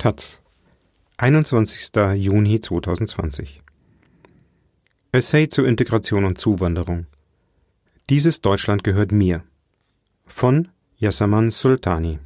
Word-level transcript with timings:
Taz, 0.00 0.40
21. 1.18 1.94
Juni 2.16 2.58
2020. 2.58 3.60
Essay 5.12 5.46
zur 5.50 5.68
Integration 5.68 6.24
und 6.24 6.38
Zuwanderung. 6.38 7.04
Dieses 8.08 8.40
Deutschland 8.40 8.82
gehört 8.82 9.12
mir. 9.12 9.44
Von 10.24 10.68
Yasaman 10.96 11.50
Sultani. 11.50 12.18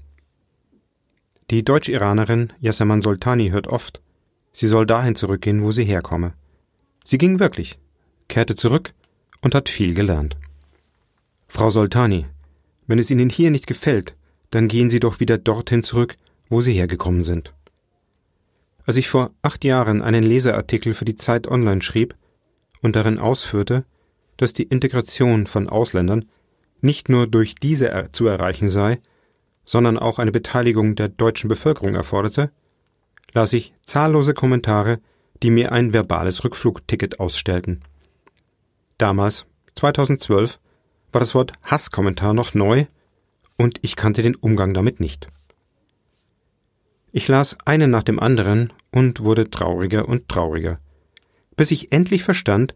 Die 1.50 1.64
Deutsch-Iranerin 1.64 2.52
Yasaman 2.60 3.00
Sultani 3.00 3.50
hört 3.50 3.66
oft, 3.66 4.00
sie 4.52 4.68
soll 4.68 4.86
dahin 4.86 5.16
zurückgehen, 5.16 5.61
wo 5.64 5.72
sie 5.72 5.84
herkomme. 5.84 6.34
Sie 7.04 7.18
ging 7.18 7.41
wirklich, 7.41 7.80
kehrte 8.29 8.54
zurück 8.54 8.95
und 9.43 9.56
hat 9.56 9.68
viel 9.68 9.95
gelernt. 9.95 10.36
Frau 11.48 11.70
Sultani, 11.70 12.27
wenn 12.86 13.00
es 13.00 13.11
Ihnen 13.11 13.30
hier 13.30 13.50
nicht 13.50 13.66
gefällt, 13.66 14.14
dann 14.52 14.68
gehen 14.68 14.90
Sie 14.90 15.00
doch 15.00 15.18
wieder 15.18 15.38
dorthin 15.38 15.82
zurück, 15.82 16.16
wo 16.48 16.61
Sie 16.61 16.75
hergekommen 16.75 17.22
sind. 17.22 17.52
Als 18.84 18.96
ich 18.96 19.08
vor 19.08 19.30
acht 19.43 19.64
Jahren 19.64 20.02
einen 20.02 20.22
Leserartikel 20.22 20.94
für 20.94 21.04
die 21.04 21.16
Zeit 21.16 21.46
Online 21.46 21.82
schrieb 21.82 22.14
und 22.82 22.96
darin 22.96 23.18
ausführte, 23.18 23.84
dass 24.36 24.52
die 24.52 24.64
Integration 24.64 25.46
von 25.46 25.68
Ausländern 25.68 26.26
nicht 26.80 27.08
nur 27.08 27.26
durch 27.26 27.54
diese 27.54 28.08
zu 28.12 28.26
erreichen 28.26 28.68
sei, 28.68 29.00
sondern 29.64 29.98
auch 29.98 30.18
eine 30.18 30.32
Beteiligung 30.32 30.96
der 30.96 31.08
deutschen 31.08 31.48
Bevölkerung 31.48 31.94
erforderte, 31.94 32.50
las 33.33 33.52
ich 33.55 33.72
zahllose 33.83 34.34
Kommentare, 34.34 35.00
die 35.42 35.50
mir 35.50 35.72
ein 35.72 35.92
verbales 35.92 36.44
Rückflugticket 36.44 37.20
ausstellten. 37.20 37.80
Damals, 38.98 39.47
2012, 39.75 40.61
war 41.11 41.20
das 41.20 41.34
Wort 41.34 41.53
Hasskommentar 41.62 42.34
noch 42.34 42.55
neu 42.55 42.86
und 43.56 43.78
ich 43.83 43.97
kannte 43.97 44.22
den 44.22 44.34
Umgang 44.34 44.75
damit 44.75 45.00
nicht. 45.00 45.28
Ich 47.17 47.29
las 47.29 47.57
einen 47.65 47.93
nach 47.93 48.03
dem 48.03 48.19
anderen 48.19 48.73
und 48.91 49.20
wurde 49.20 49.48
trauriger 49.48 50.09
und 50.09 50.29
trauriger, 50.29 50.81
bis 51.55 51.71
ich 51.71 51.93
endlich 51.93 52.25
verstand, 52.25 52.75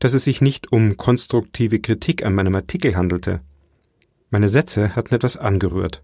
dass 0.00 0.14
es 0.14 0.24
sich 0.24 0.40
nicht 0.40 0.72
um 0.72 0.96
konstruktive 0.96 1.78
Kritik 1.78 2.26
an 2.26 2.34
meinem 2.34 2.56
Artikel 2.56 2.96
handelte. 2.96 3.40
Meine 4.30 4.48
Sätze 4.48 4.96
hatten 4.96 5.14
etwas 5.14 5.36
angerührt. 5.36 6.02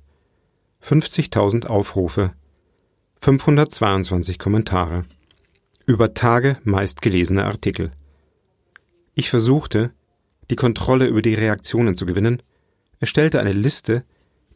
50.000 0.84 1.66
Aufrufe, 1.66 2.32
522 3.22 4.38
Kommentare, 4.38 5.04
über 5.84 6.14
Tage 6.14 6.58
meist 6.62 7.02
gelesene 7.02 7.44
Artikel. 7.44 7.90
Ich 9.14 9.30
versuchte, 9.30 9.90
die 10.50 10.56
Kontrolle 10.56 11.08
über 11.08 11.22
die 11.22 11.34
Reaktionen 11.34 11.96
zu 11.96 12.06
gewinnen, 12.06 12.40
erstellte 13.00 13.40
eine 13.40 13.50
Liste, 13.50 14.04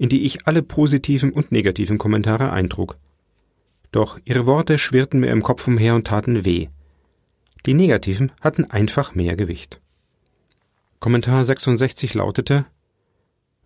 in 0.03 0.09
die 0.09 0.25
ich 0.25 0.49
alle 0.49 0.65
positiven 0.65 1.33
und 1.33 1.53
negativen 1.53 1.97
Kommentare 1.97 2.51
eintrug. 2.51 2.99
Doch 3.93 4.19
ihre 4.25 4.47
Worte 4.47 4.77
schwirrten 4.77 5.21
mir 5.21 5.31
im 5.31 5.45
Kopf 5.45 5.69
umher 5.69 5.95
und 5.95 6.09
taten 6.09 6.45
weh. 6.45 6.67
Die 7.67 7.75
negativen 7.75 8.33
hatten 8.41 8.69
einfach 8.69 9.15
mehr 9.15 9.37
Gewicht. 9.37 9.81
Kommentar 10.99 11.45
66 11.45 12.15
lautete 12.15 12.67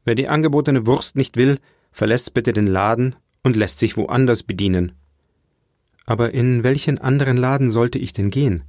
Wer 0.05 0.15
die 0.15 0.29
angebotene 0.29 0.87
Wurst 0.87 1.17
nicht 1.17 1.39
will, 1.39 1.59
verlässt 1.91 2.35
bitte 2.35 2.53
den 2.53 2.67
Laden 2.67 3.17
und 3.43 3.57
lässt 3.57 3.79
sich 3.79 3.97
woanders 3.97 4.43
bedienen. 4.43 4.93
Aber 6.05 6.35
in 6.35 6.63
welchen 6.63 6.99
anderen 6.99 7.39
Laden 7.39 7.71
sollte 7.71 7.99
ich 7.99 8.13
denn 8.13 8.29
gehen? 8.29 8.65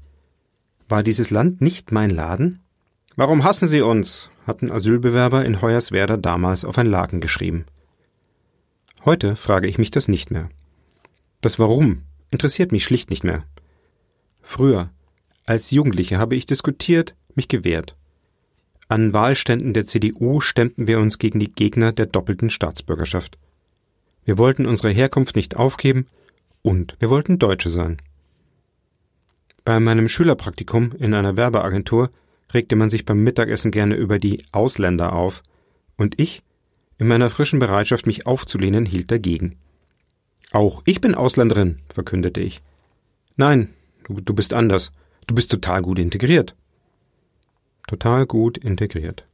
War 0.87 1.03
dieses 1.03 1.31
Land 1.31 1.59
nicht 1.59 1.91
mein 1.91 2.11
Laden? 2.11 2.59
Warum 3.17 3.43
hassen 3.43 3.67
Sie 3.67 3.81
uns? 3.81 4.29
hatten 4.45 4.71
Asylbewerber 4.71 5.43
in 5.43 5.59
Hoyerswerda 5.59 6.17
damals 6.17 6.63
auf 6.63 6.77
ein 6.77 6.85
Laken 6.85 7.19
geschrieben. 7.19 7.65
Heute 9.05 9.35
frage 9.35 9.67
ich 9.67 9.79
mich 9.79 9.89
das 9.89 10.07
nicht 10.07 10.29
mehr. 10.29 10.49
Das 11.41 11.57
Warum 11.57 12.03
interessiert 12.29 12.71
mich 12.71 12.83
schlicht 12.83 13.09
nicht 13.09 13.23
mehr. 13.23 13.43
Früher, 14.43 14.91
als 15.47 15.71
Jugendliche, 15.71 16.19
habe 16.19 16.35
ich 16.35 16.45
diskutiert, 16.45 17.15
mich 17.33 17.47
gewehrt. 17.47 17.95
An 18.87 19.13
Wahlständen 19.15 19.73
der 19.73 19.85
CDU 19.85 20.39
stemmten 20.39 20.85
wir 20.85 20.99
uns 20.99 21.17
gegen 21.17 21.39
die 21.39 21.51
Gegner 21.51 21.91
der 21.91 22.05
doppelten 22.05 22.51
Staatsbürgerschaft. 22.51 23.39
Wir 24.25 24.37
wollten 24.37 24.67
unsere 24.67 24.91
Herkunft 24.91 25.35
nicht 25.35 25.57
aufgeben 25.57 26.05
und 26.61 26.95
wir 26.99 27.09
wollten 27.09 27.39
Deutsche 27.39 27.71
sein. 27.71 27.97
Bei 29.65 29.79
meinem 29.79 30.07
Schülerpraktikum 30.07 30.91
in 30.99 31.15
einer 31.15 31.35
Werbeagentur 31.35 32.11
regte 32.53 32.75
man 32.75 32.89
sich 32.89 33.05
beim 33.05 33.23
Mittagessen 33.23 33.71
gerne 33.71 33.95
über 33.95 34.19
die 34.19 34.43
Ausländer 34.51 35.13
auf, 35.13 35.43
und 35.97 36.19
ich, 36.19 36.43
in 36.97 37.07
meiner 37.07 37.29
frischen 37.29 37.59
Bereitschaft, 37.59 38.05
mich 38.05 38.27
aufzulehnen, 38.27 38.85
hielt 38.85 39.11
dagegen. 39.11 39.55
Auch 40.51 40.81
ich 40.85 41.01
bin 41.01 41.15
Ausländerin, 41.15 41.79
verkündete 41.93 42.39
ich. 42.39 42.61
Nein, 43.35 43.73
du, 44.07 44.33
bist 44.33 44.53
anders. 44.53 44.91
Du 45.25 45.35
bist 45.35 45.51
total 45.51 45.81
gut 45.81 45.99
integriert. 45.99 46.55
Total 47.87 48.25
gut 48.25 48.57
integriert. 48.57 49.25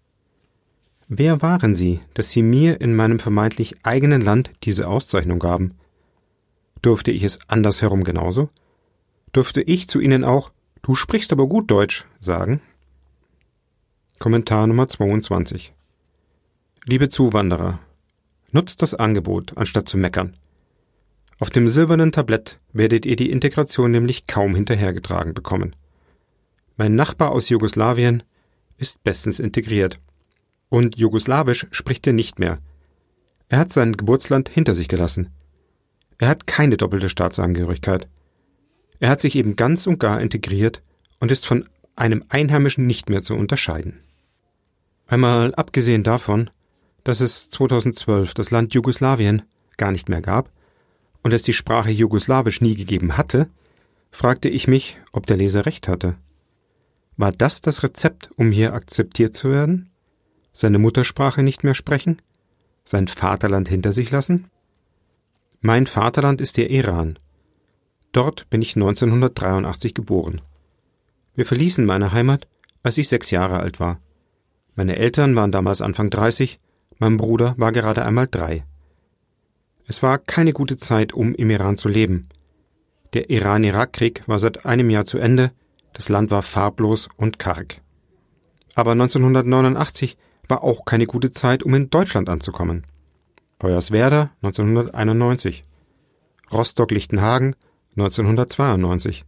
Wer 1.07 1.41
waren 1.41 1.74
Sie, 1.74 2.00
dass 2.13 2.31
Sie 2.31 2.41
mir 2.41 2.81
in 2.81 2.95
meinem 2.95 3.19
vermeintlich 3.19 3.75
eigenen 3.84 4.22
Land 4.22 4.51
diese 4.63 4.88
Auszeichnung 4.88 5.40
gaben? 5.40 5.75
Durfte 6.81 7.12
ich 7.12 7.24
es 7.24 7.40
andersherum 7.47 8.03
genauso? 8.03 8.50
Durfte 9.31 9.62
ich 9.62 9.88
zu 9.88 10.00
Ihnen 10.00 10.24
auch 10.24 10.51
Du 10.81 10.95
sprichst 10.95 11.31
aber 11.31 11.47
gut 11.47 11.72
Deutsch 11.72 12.06
sagen? 12.19 12.59
Kommentar 14.19 14.68
Nummer 14.68 14.88
22. 14.88 15.74
Liebe 16.85 17.09
Zuwanderer, 17.09 17.79
nutzt 18.51 18.81
das 18.81 18.94
Angebot, 18.94 19.57
anstatt 19.57 19.90
zu 19.90 19.97
meckern. 19.97 20.38
Auf 21.40 21.50
dem 21.50 21.68
silbernen 21.68 22.13
Tablett 22.13 22.59
werdet 22.72 23.06
ihr 23.06 23.18
die 23.18 23.31
Integration 23.31 23.91
nämlich 23.91 24.28
kaum 24.28 24.56
hinterhergetragen 24.56 25.34
bekommen. 25.34 25.75
Mein 26.78 26.96
Nachbar 26.96 27.31
aus 27.31 27.50
Jugoslawien 27.50 28.24
ist 28.78 29.03
bestens 29.03 29.40
integriert. 29.40 30.00
Und 30.69 30.97
Jugoslawisch 30.97 31.68
spricht 31.72 32.07
er 32.07 32.13
nicht 32.13 32.40
mehr. 32.40 32.59
Er 33.50 33.59
hat 33.59 33.74
sein 33.74 33.97
Geburtsland 33.97 34.47
hinter 34.47 34.74
sich 34.74 34.88
gelassen. 34.88 35.31
Er 36.18 36.30
hat 36.30 36.47
keine 36.47 36.78
doppelte 36.78 37.09
Staatsangehörigkeit. 37.09 38.07
Er 39.00 39.09
hat 39.09 39.19
sich 39.19 39.35
eben 39.35 39.57
ganz 39.57 39.85
und 39.85 40.00
gar 40.00 40.22
integriert 40.22 40.81
und 41.19 41.31
ist 41.31 41.45
von 41.45 41.68
einem 41.96 42.24
Einheimischen 42.30 42.88
nicht 42.88 43.09
mehr 43.09 43.22
zu 43.22 43.36
unterscheiden. 43.36 44.00
Einmal 45.08 45.54
abgesehen 45.56 46.04
davon, 46.04 46.50
dass 47.04 47.20
es 47.20 47.50
2012 47.50 48.34
das 48.34 48.52
Land 48.52 48.74
Jugoslawien 48.74 49.44
gar 49.78 49.92
nicht 49.92 50.09
mehr 50.09 50.22
gab 50.22 50.50
und 51.22 51.34
es 51.34 51.44
die 51.44 51.54
Sprache 51.54 51.92
Jugoslawisch 51.92 52.62
nie 52.62 52.76
gegeben 52.76 53.18
hatte, 53.18 53.50
fragte 54.12 54.50
ich 54.50 54.68
mich, 54.68 54.98
ob 55.12 55.26
der 55.26 55.38
Leser 55.38 55.66
recht 55.66 55.88
hatte. 55.88 56.16
War 57.18 57.31
das 57.31 57.62
das 57.62 57.84
Rezept, 57.84 58.30
um 58.36 58.52
hier 58.52 58.74
akzeptiert 58.74 59.36
zu 59.36 59.52
werden? 59.52 59.90
Seine 60.52 60.80
Muttersprache 60.80 61.44
nicht 61.44 61.64
mehr 61.64 61.74
sprechen? 61.74 62.22
Sein 62.86 63.08
Vaterland 63.08 63.70
hinter 63.70 63.94
sich 63.94 64.12
lassen? 64.12 64.50
Mein 65.62 65.88
Vaterland 65.88 66.42
ist 66.42 66.58
der 66.58 66.70
Iran. 66.70 67.18
Dort 68.12 68.50
bin 68.50 68.62
ich 68.62 68.75
1983 68.75 69.94
geboren. 69.94 70.42
Wir 71.35 71.45
verließen 71.45 71.85
meine 71.85 72.11
Heimat, 72.11 72.47
als 72.83 72.97
ich 72.97 73.09
sechs 73.09 73.31
Jahre 73.31 73.59
alt 73.59 73.79
war. 73.79 73.99
Meine 74.75 74.97
Eltern 74.97 75.35
waren 75.35 75.51
damals 75.51 75.81
Anfang 75.81 76.09
30, 76.09 76.59
mein 76.99 77.17
Bruder 77.17 77.55
war 77.57 77.71
gerade 77.71 78.05
einmal 78.05 78.27
drei. 78.27 78.66
Es 79.88 80.01
war 80.01 80.17
keine 80.17 80.53
gute 80.53 80.77
Zeit, 80.77 81.13
um 81.13 81.33
im 81.35 81.49
Iran 81.49 81.77
zu 81.77 81.89
leben. 81.89 82.29
Der 83.13 83.29
Iran-Irak-Krieg 83.29 84.27
war 84.27 84.39
seit 84.39 84.66
einem 84.66 84.89
Jahr 84.89 85.05
zu 85.05 85.17
Ende, 85.17 85.51
das 85.94 86.09
Land 86.09 86.31
war 86.31 86.41
farblos 86.41 87.09
und 87.17 87.38
karg. 87.38 87.81
Aber 88.75 88.91
1989 88.91 90.17
war 90.47 90.63
auch 90.63 90.85
keine 90.85 91.05
gute 91.05 91.31
Zeit, 91.31 91.63
um 91.63 91.73
in 91.75 91.89
Deutschland 91.89 92.29
anzukommen. 92.29 92.83
Hoyerswerda 93.62 94.31
1991, 94.41 95.63
Rostock-Lichtenhagen 96.51 97.56
1992, 97.95 99.25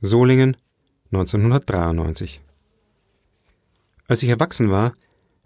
Solingen 0.00 0.56
1993. 1.12 2.42
Als 4.08 4.22
ich 4.22 4.28
erwachsen 4.28 4.70
war, 4.70 4.94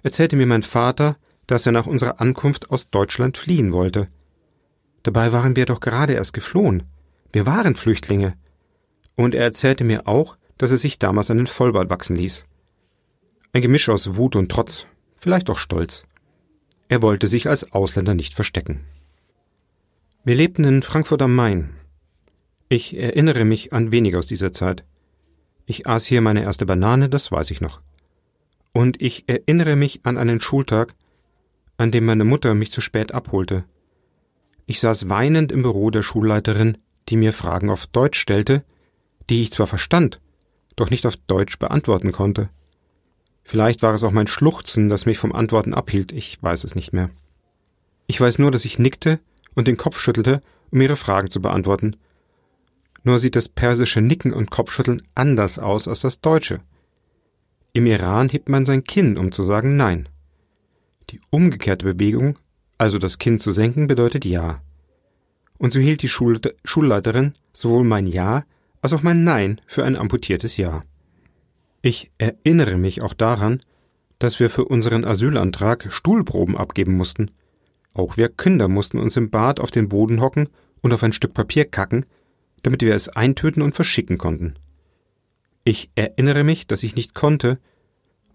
erzählte 0.03 0.37
mir 0.37 0.47
mein 0.47 0.63
Vater, 0.63 1.17
dass 1.47 1.67
er 1.67 1.73
nach 1.73 1.87
unserer 1.87 2.21
Ankunft 2.21 2.71
aus 2.71 2.91
Deutschland 2.91 3.37
fliehen 3.37 3.73
wollte. 3.73 4.09
Dabei 5.03 5.33
waren 5.33 5.57
wir 5.57 5.67
doch 5.67 5.81
gerade 5.81 6.15
erst 6.15 6.33
geflohen. 6.33 6.85
Wir 7.33 7.47
waren 7.47 7.77
Flüchtlinge. 7.77 8.35
Und 9.15 9.35
er 9.35 9.45
erzählte 9.45 9.85
mir 9.85 10.09
auch, 10.09 10.37
dass 10.59 10.71
er 10.71 10.77
sich 10.77 10.99
damals 10.99 11.31
einen 11.31 11.47
Vollbart 11.47 11.91
wachsen 11.91 12.17
ließ. 12.17 12.47
Ein 13.53 13.63
Gemisch 13.63 13.89
aus 13.89 14.17
Wut 14.17 14.37
und 14.37 14.51
Trotz, 14.51 14.87
vielleicht 15.17 15.49
auch 15.51 15.59
Stolz. 15.59 16.05
Er 16.89 17.03
wollte 17.03 17.27
sich 17.27 17.49
als 17.49 17.73
Ausländer 17.73 18.15
nicht 18.15 18.35
verstecken. 18.35 18.85
Wir 20.25 20.35
lebten 20.35 20.65
in 20.65 20.83
Frankfurt 20.83 21.23
am 21.23 21.35
Main. 21.35 21.71
Ich 22.69 22.97
erinnere 22.97 23.45
mich 23.45 23.73
an 23.73 23.93
wenig 23.93 24.17
aus 24.17 24.27
dieser 24.27 24.53
Zeit. 24.53 24.85
Ich 25.67 25.87
aß 25.89 26.07
hier 26.07 26.21
meine 26.21 26.43
erste 26.43 26.65
Banane, 26.65 27.09
das 27.09 27.33
weiß 27.33 27.51
ich 27.51 27.61
noch. 27.61 27.81
Und 28.73 29.03
ich 29.03 29.25
erinnere 29.27 29.75
mich 29.75 30.01
an 30.05 30.17
einen 30.17 30.41
Schultag, 30.41 30.95
an 31.77 31.91
dem 31.91 32.07
meine 32.07 32.25
Mutter 32.25 32.55
mich 32.55 32.73
zu 32.73 32.81
spät 32.81 33.13
abholte. 33.13 33.65
Ich 34.67 34.81
saß 34.81 35.09
weinend 35.09 35.51
im 35.53 35.63
Büro 35.63 35.91
der 35.91 36.03
Schulleiterin, 36.03 36.79
die 37.09 37.17
mir 37.17 37.33
Fragen 37.33 37.69
auf 37.69 37.87
Deutsch 37.87 38.19
stellte, 38.19 38.65
die 39.29 39.43
ich 39.43 39.53
zwar 39.53 39.67
verstand, 39.67 40.21
doch 40.77 40.91
nicht 40.91 41.05
auf 41.05 41.17
Deutsch 41.17 41.59
beantworten 41.59 42.13
konnte. 42.13 42.49
Vielleicht 43.43 43.83
war 43.83 43.95
es 43.95 44.05
auch 44.05 44.13
mein 44.13 44.27
Schluchzen, 44.27 44.89
das 44.89 45.07
mich 45.07 45.19
vom 45.19 45.33
Antworten 45.33 45.75
abhielt, 45.75 46.13
ich 46.13 46.43
weiß 46.43 46.65
es 46.65 46.75
nicht 46.75 46.93
mehr. 46.93 47.11
Ich 48.07 48.21
weiß 48.21 48.39
nur, 48.39 48.51
dass 48.51 48.65
ich 48.65 48.79
nickte 48.79 49.21
und 49.55 49.69
den 49.69 49.77
Kopf 49.77 49.99
schüttelte, 49.99 50.43
um 50.71 50.81
ihre 50.81 50.97
Fragen 50.97 51.31
zu 51.31 51.41
beantworten. 51.41 51.97
Nur 53.07 53.21
sieht 53.21 53.37
das 53.37 53.49
persische 53.49 54.01
Nicken 54.01 54.33
und 54.33 54.51
Kopfschütteln 54.51 55.01
anders 55.15 55.61
aus 55.61 55.87
als 55.87 56.01
das 56.01 56.21
deutsche. 56.21 56.59
Im 57.73 57.87
Iran 57.87 58.29
hebt 58.29 58.49
man 58.49 58.65
sein 58.65 58.83
Kinn, 58.83 59.17
um 59.17 59.31
zu 59.31 59.45
sagen 59.45 59.77
Nein. 59.77 60.09
Die 61.11 61.21
umgekehrte 61.31 61.85
Bewegung, 61.87 62.37
also 62.79 62.99
das 62.99 63.19
Kinn 63.19 63.39
zu 63.39 63.53
senken, 63.53 63.87
bedeutet 63.87 64.25
Ja. 64.25 64.61
Und 65.57 65.73
so 65.73 65.79
hielt 65.79 66.03
die 66.03 66.09
Schul 66.09 66.41
Schulleiterin 66.65 67.35
sowohl 67.53 67.85
mein 67.85 68.09
Ja 68.09 68.45
als 68.83 68.93
auch 68.93 69.03
mein 69.03 69.23
Nein 69.23 69.61
für 69.69 69.85
ein 69.85 69.97
amputiertes 69.97 70.57
Ja. 70.57 70.81
Ich 71.83 72.11
erinnere 72.19 72.77
mich 72.77 73.05
auch 73.05 73.15
daran, 73.15 73.61
dass 74.19 74.41
wir 74.41 74.51
für 74.51 74.65
unseren 74.65 75.05
Asylantrag 75.05 75.93
Stuhlproben 75.93 76.57
abgeben 76.57 76.97
mussten. 76.97 77.31
Auch 77.95 78.17
wir 78.17 78.31
Kinder 78.31 78.67
mussten 78.67 78.99
uns 78.99 79.17
im 79.17 79.31
Bad 79.31 79.61
auf 79.61 79.71
den 79.71 79.89
Boden 79.89 80.21
hocken 80.21 80.49
und 80.81 80.93
auf 80.93 81.05
ein 81.05 81.13
Stück 81.13 81.35
Papier 81.35 81.67
kacken, 81.67 82.05
damit 82.67 82.83
wir 82.83 82.97
es 82.97 83.09
eintöten 83.09 83.63
und 83.63 83.77
verschicken 83.77 84.19
konnten. 84.19 84.57
Ich 85.63 85.89
erinnere 85.95 86.43
mich, 86.43 86.67
dass 86.67 86.83
ich 86.83 86.97
nicht 86.97 87.15
konnte, 87.15 87.61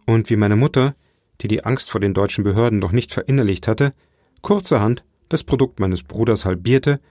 und 0.06 0.30
wie 0.30 0.38
meine 0.38 0.56
Mutter, 0.56 0.96
die 1.42 1.50
die 1.50 1.66
Angst 1.66 1.92
vor 1.92 2.00
den 2.00 2.14
deutschen 2.14 2.46
Behörden 2.46 2.80
noch 2.80 2.94
nicht 2.94 3.12
verinnerlicht 3.12 3.68
hatte, 3.68 3.94
kurzerhand 4.42 5.04
das 5.28 5.44
Produkt 5.44 5.82
meines 5.82 6.04
Bruders 6.04 6.46
halbierte 6.46 7.02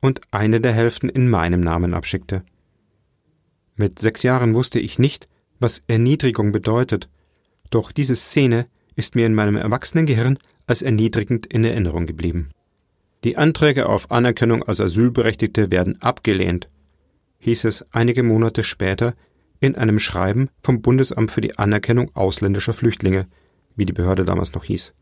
und 0.00 0.22
eine 0.30 0.62
der 0.62 0.72
Hälften 0.72 1.10
in 1.10 1.28
meinem 1.28 1.60
Namen 1.60 1.92
abschickte. 1.92 2.44
Mit 3.76 3.98
sechs 3.98 4.22
Jahren 4.22 4.54
wusste 4.54 4.80
ich 4.80 4.98
nicht, 4.98 5.28
was 5.58 5.84
Erniedrigung 5.86 6.50
bedeutet, 6.50 7.10
doch 7.68 7.92
diese 7.92 8.16
Szene 8.16 8.68
ist 8.96 9.14
mir 9.16 9.26
in 9.26 9.34
meinem 9.34 9.56
Erwachsenengehirn 9.56 10.38
als 10.66 10.80
erniedrigend 10.80 11.44
in 11.44 11.62
Erinnerung 11.62 12.06
geblieben. 12.06 12.48
Die 13.24 13.36
Anträge 13.36 13.88
auf 13.88 14.10
Anerkennung 14.10 14.62
als 14.62 14.80
Asylberechtigte 14.80 15.70
werden 15.70 16.00
abgelehnt, 16.00 16.68
hieß 17.40 17.64
es 17.64 17.84
einige 17.92 18.22
Monate 18.22 18.62
später 18.62 19.14
in 19.60 19.76
einem 19.76 19.98
Schreiben 19.98 20.48
vom 20.62 20.80
Bundesamt 20.80 21.30
für 21.30 21.42
die 21.42 21.58
Anerkennung 21.58 22.14
ausländischer 22.14 22.72
Flüchtlinge, 22.72 23.26
wie 23.76 23.84
die 23.84 23.92
Behörde 23.92 24.24
damals 24.24 24.54
noch 24.54 24.64
hieß, 24.64 24.94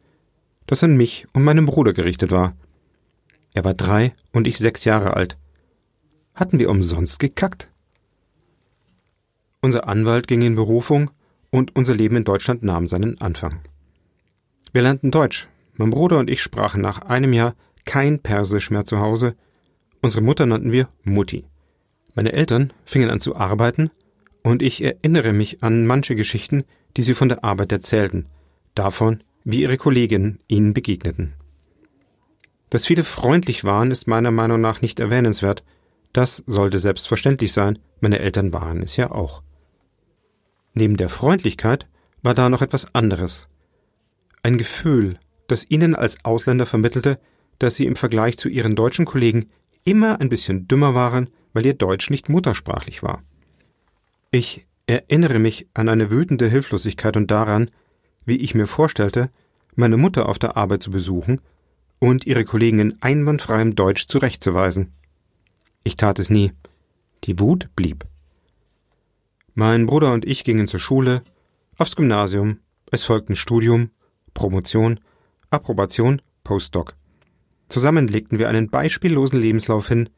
das 0.66 0.82
an 0.82 0.96
mich 0.96 1.26
und 1.32 1.44
meinem 1.44 1.66
Bruder 1.66 1.92
gerichtet 1.92 2.32
war. 2.32 2.56
Er 3.54 3.64
war 3.64 3.74
drei 3.74 4.14
und 4.32 4.46
ich 4.46 4.58
sechs 4.58 4.84
Jahre 4.84 5.14
alt. 5.14 5.36
Hatten 6.34 6.58
wir 6.58 6.70
umsonst 6.70 7.20
gekackt? 7.20 7.70
Unser 9.60 9.88
Anwalt 9.88 10.26
ging 10.26 10.42
in 10.42 10.54
Berufung 10.54 11.10
und 11.50 11.74
unser 11.74 11.94
Leben 11.94 12.16
in 12.16 12.24
Deutschland 12.24 12.62
nahm 12.62 12.86
seinen 12.86 13.20
Anfang. 13.20 13.60
Wir 14.72 14.82
lernten 14.82 15.10
Deutsch. 15.10 15.48
Mein 15.76 15.90
Bruder 15.90 16.18
und 16.18 16.28
ich 16.28 16.42
sprachen 16.42 16.80
nach 16.80 17.02
einem 17.02 17.32
Jahr 17.32 17.54
kein 17.88 18.18
Persisch 18.18 18.70
mehr 18.70 18.84
zu 18.84 19.00
Hause. 19.00 19.34
Unsere 20.02 20.22
Mutter 20.22 20.44
nannten 20.44 20.72
wir 20.72 20.90
Mutti. 21.04 21.46
Meine 22.14 22.34
Eltern 22.34 22.74
fingen 22.84 23.08
an 23.08 23.18
zu 23.18 23.34
arbeiten 23.34 23.90
und 24.42 24.60
ich 24.60 24.84
erinnere 24.84 25.32
mich 25.32 25.62
an 25.62 25.86
manche 25.86 26.14
Geschichten, 26.14 26.64
die 26.98 27.02
sie 27.02 27.14
von 27.14 27.30
der 27.30 27.44
Arbeit 27.44 27.72
erzählten, 27.72 28.26
davon, 28.74 29.22
wie 29.42 29.62
ihre 29.62 29.78
Kolleginnen 29.78 30.38
ihnen 30.48 30.74
begegneten. 30.74 31.32
Dass 32.68 32.84
viele 32.84 33.04
freundlich 33.04 33.64
waren, 33.64 33.90
ist 33.90 34.06
meiner 34.06 34.32
Meinung 34.32 34.60
nach 34.60 34.82
nicht 34.82 35.00
erwähnenswert. 35.00 35.64
Das 36.12 36.44
sollte 36.46 36.78
selbstverständlich 36.78 37.54
sein, 37.54 37.78
meine 38.00 38.18
Eltern 38.18 38.52
waren 38.52 38.82
es 38.82 38.98
ja 38.98 39.10
auch. 39.10 39.42
Neben 40.74 40.98
der 40.98 41.08
Freundlichkeit 41.08 41.86
war 42.22 42.34
da 42.34 42.50
noch 42.50 42.60
etwas 42.60 42.94
anderes. 42.94 43.48
Ein 44.42 44.58
Gefühl, 44.58 45.18
das 45.46 45.70
ihnen 45.70 45.94
als 45.94 46.22
Ausländer 46.26 46.66
vermittelte, 46.66 47.18
dass 47.58 47.76
sie 47.76 47.86
im 47.86 47.96
Vergleich 47.96 48.38
zu 48.38 48.48
ihren 48.48 48.76
deutschen 48.76 49.04
Kollegen 49.04 49.50
immer 49.84 50.20
ein 50.20 50.28
bisschen 50.28 50.68
dümmer 50.68 50.94
waren, 50.94 51.30
weil 51.52 51.66
ihr 51.66 51.74
Deutsch 51.74 52.10
nicht 52.10 52.28
muttersprachlich 52.28 53.02
war. 53.02 53.22
Ich 54.30 54.66
erinnere 54.86 55.38
mich 55.38 55.66
an 55.74 55.88
eine 55.88 56.10
wütende 56.10 56.48
Hilflosigkeit 56.48 57.16
und 57.16 57.30
daran, 57.30 57.70
wie 58.24 58.36
ich 58.36 58.54
mir 58.54 58.66
vorstellte, 58.66 59.30
meine 59.74 59.96
Mutter 59.96 60.28
auf 60.28 60.38
der 60.38 60.56
Arbeit 60.56 60.82
zu 60.82 60.90
besuchen 60.90 61.40
und 61.98 62.26
ihre 62.26 62.44
Kollegen 62.44 62.78
in 62.78 63.02
einwandfreiem 63.02 63.74
Deutsch 63.74 64.06
zurechtzuweisen. 64.06 64.92
Ich 65.84 65.96
tat 65.96 66.18
es 66.18 66.30
nie. 66.30 66.52
Die 67.24 67.40
Wut 67.40 67.68
blieb. 67.74 68.04
Mein 69.54 69.86
Bruder 69.86 70.12
und 70.12 70.24
ich 70.24 70.44
gingen 70.44 70.68
zur 70.68 70.80
Schule, 70.80 71.22
aufs 71.78 71.96
Gymnasium, 71.96 72.58
es 72.90 73.04
folgten 73.04 73.36
Studium, 73.36 73.90
Promotion, 74.34 75.00
Approbation, 75.50 76.22
Postdoc. 76.44 76.94
Zusammen 77.68 78.08
legten 78.08 78.38
wir 78.38 78.48
einen 78.48 78.70
beispiellosen 78.70 79.40
Lebenslauf 79.40 79.88
hin, 79.88 80.08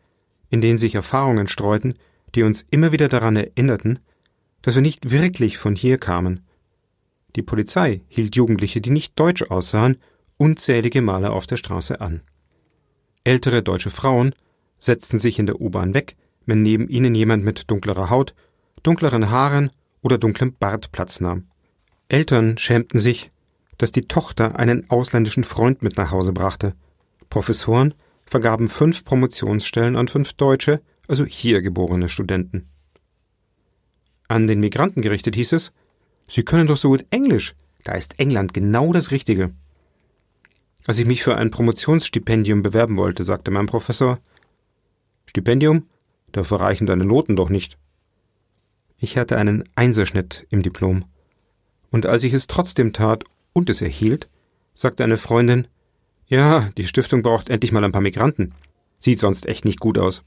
in 0.48 0.60
den 0.60 0.78
sich 0.78 0.94
Erfahrungen 0.94 1.46
streuten, 1.46 1.94
die 2.34 2.42
uns 2.42 2.64
immer 2.70 2.92
wieder 2.92 3.08
daran 3.08 3.36
erinnerten, 3.36 3.98
dass 4.62 4.74
wir 4.74 4.82
nicht 4.82 5.10
wirklich 5.10 5.58
von 5.58 5.74
hier 5.74 5.98
kamen. 5.98 6.44
Die 7.36 7.42
Polizei 7.42 8.02
hielt 8.08 8.36
Jugendliche, 8.36 8.80
die 8.80 8.90
nicht 8.90 9.18
deutsch 9.18 9.42
aussahen, 9.50 9.98
unzählige 10.36 11.02
Male 11.02 11.30
auf 11.30 11.46
der 11.46 11.56
Straße 11.56 12.00
an. 12.00 12.22
Ältere 13.24 13.62
deutsche 13.62 13.90
Frauen 13.90 14.34
setzten 14.78 15.18
sich 15.18 15.38
in 15.38 15.46
der 15.46 15.60
U-Bahn 15.60 15.94
weg, 15.94 16.16
wenn 16.46 16.62
neben 16.62 16.88
ihnen 16.88 17.14
jemand 17.14 17.44
mit 17.44 17.70
dunklerer 17.70 18.10
Haut 18.10 18.34
dunkleren 18.82 19.30
Haaren 19.30 19.70
oder 20.02 20.18
dunklem 20.18 20.54
Bart 20.58 20.92
Platz 20.92 21.20
nahm. 21.20 21.46
Eltern 22.08 22.58
schämten 22.58 22.98
sich, 22.98 23.30
dass 23.78 23.92
die 23.92 24.02
Tochter 24.02 24.58
einen 24.58 24.88
ausländischen 24.90 25.44
Freund 25.44 25.82
mit 25.82 25.96
nach 25.96 26.10
Hause 26.10 26.32
brachte. 26.32 26.74
Professoren 27.30 27.94
vergaben 28.26 28.68
fünf 28.68 29.04
Promotionsstellen 29.04 29.96
an 29.96 30.08
fünf 30.08 30.34
Deutsche, 30.34 30.82
also 31.08 31.24
hier 31.24 31.62
geborene 31.62 32.08
Studenten. 32.08 32.68
An 34.28 34.46
den 34.46 34.60
Migranten 34.60 35.00
gerichtet 35.00 35.34
hieß 35.34 35.52
es, 35.52 35.72
Sie 36.28 36.44
können 36.44 36.68
doch 36.68 36.76
so 36.76 36.90
gut 36.90 37.06
Englisch, 37.10 37.54
da 37.82 37.94
ist 37.94 38.20
England 38.20 38.54
genau 38.54 38.92
das 38.92 39.10
Richtige. 39.10 39.52
Als 40.86 40.98
ich 40.98 41.06
mich 41.06 41.22
für 41.22 41.36
ein 41.36 41.50
Promotionsstipendium 41.50 42.62
bewerben 42.62 42.96
wollte, 42.96 43.24
sagte 43.24 43.50
mein 43.50 43.66
Professor, 43.66 44.20
Stipendium? 45.26 45.86
Dafür 46.32 46.60
reichen 46.60 46.86
deine 46.86 47.04
Noten 47.04 47.34
doch 47.34 47.48
nicht. 47.48 47.76
Ich 48.98 49.16
hatte 49.16 49.36
einen 49.36 49.64
Einserschnitt 49.74 50.46
im 50.50 50.62
Diplom. 50.62 51.04
Und 51.90 52.06
als 52.06 52.22
ich 52.22 52.32
es 52.32 52.46
trotzdem 52.46 52.92
tat 52.92 53.24
und 53.52 53.68
es 53.70 53.82
erhielt, 53.82 54.28
sagte 54.74 55.02
eine 55.02 55.16
Freundin, 55.16 55.66
ja, 56.30 56.70
die 56.78 56.86
Stiftung 56.86 57.22
braucht 57.22 57.50
endlich 57.50 57.72
mal 57.72 57.84
ein 57.84 57.92
paar 57.92 58.00
Migranten. 58.00 58.54
Sieht 59.00 59.18
sonst 59.18 59.46
echt 59.46 59.64
nicht 59.64 59.80
gut 59.80 59.98
aus. 59.98 60.22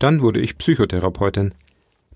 Dann 0.00 0.20
wurde 0.20 0.40
ich 0.40 0.58
Psychotherapeutin. 0.58 1.54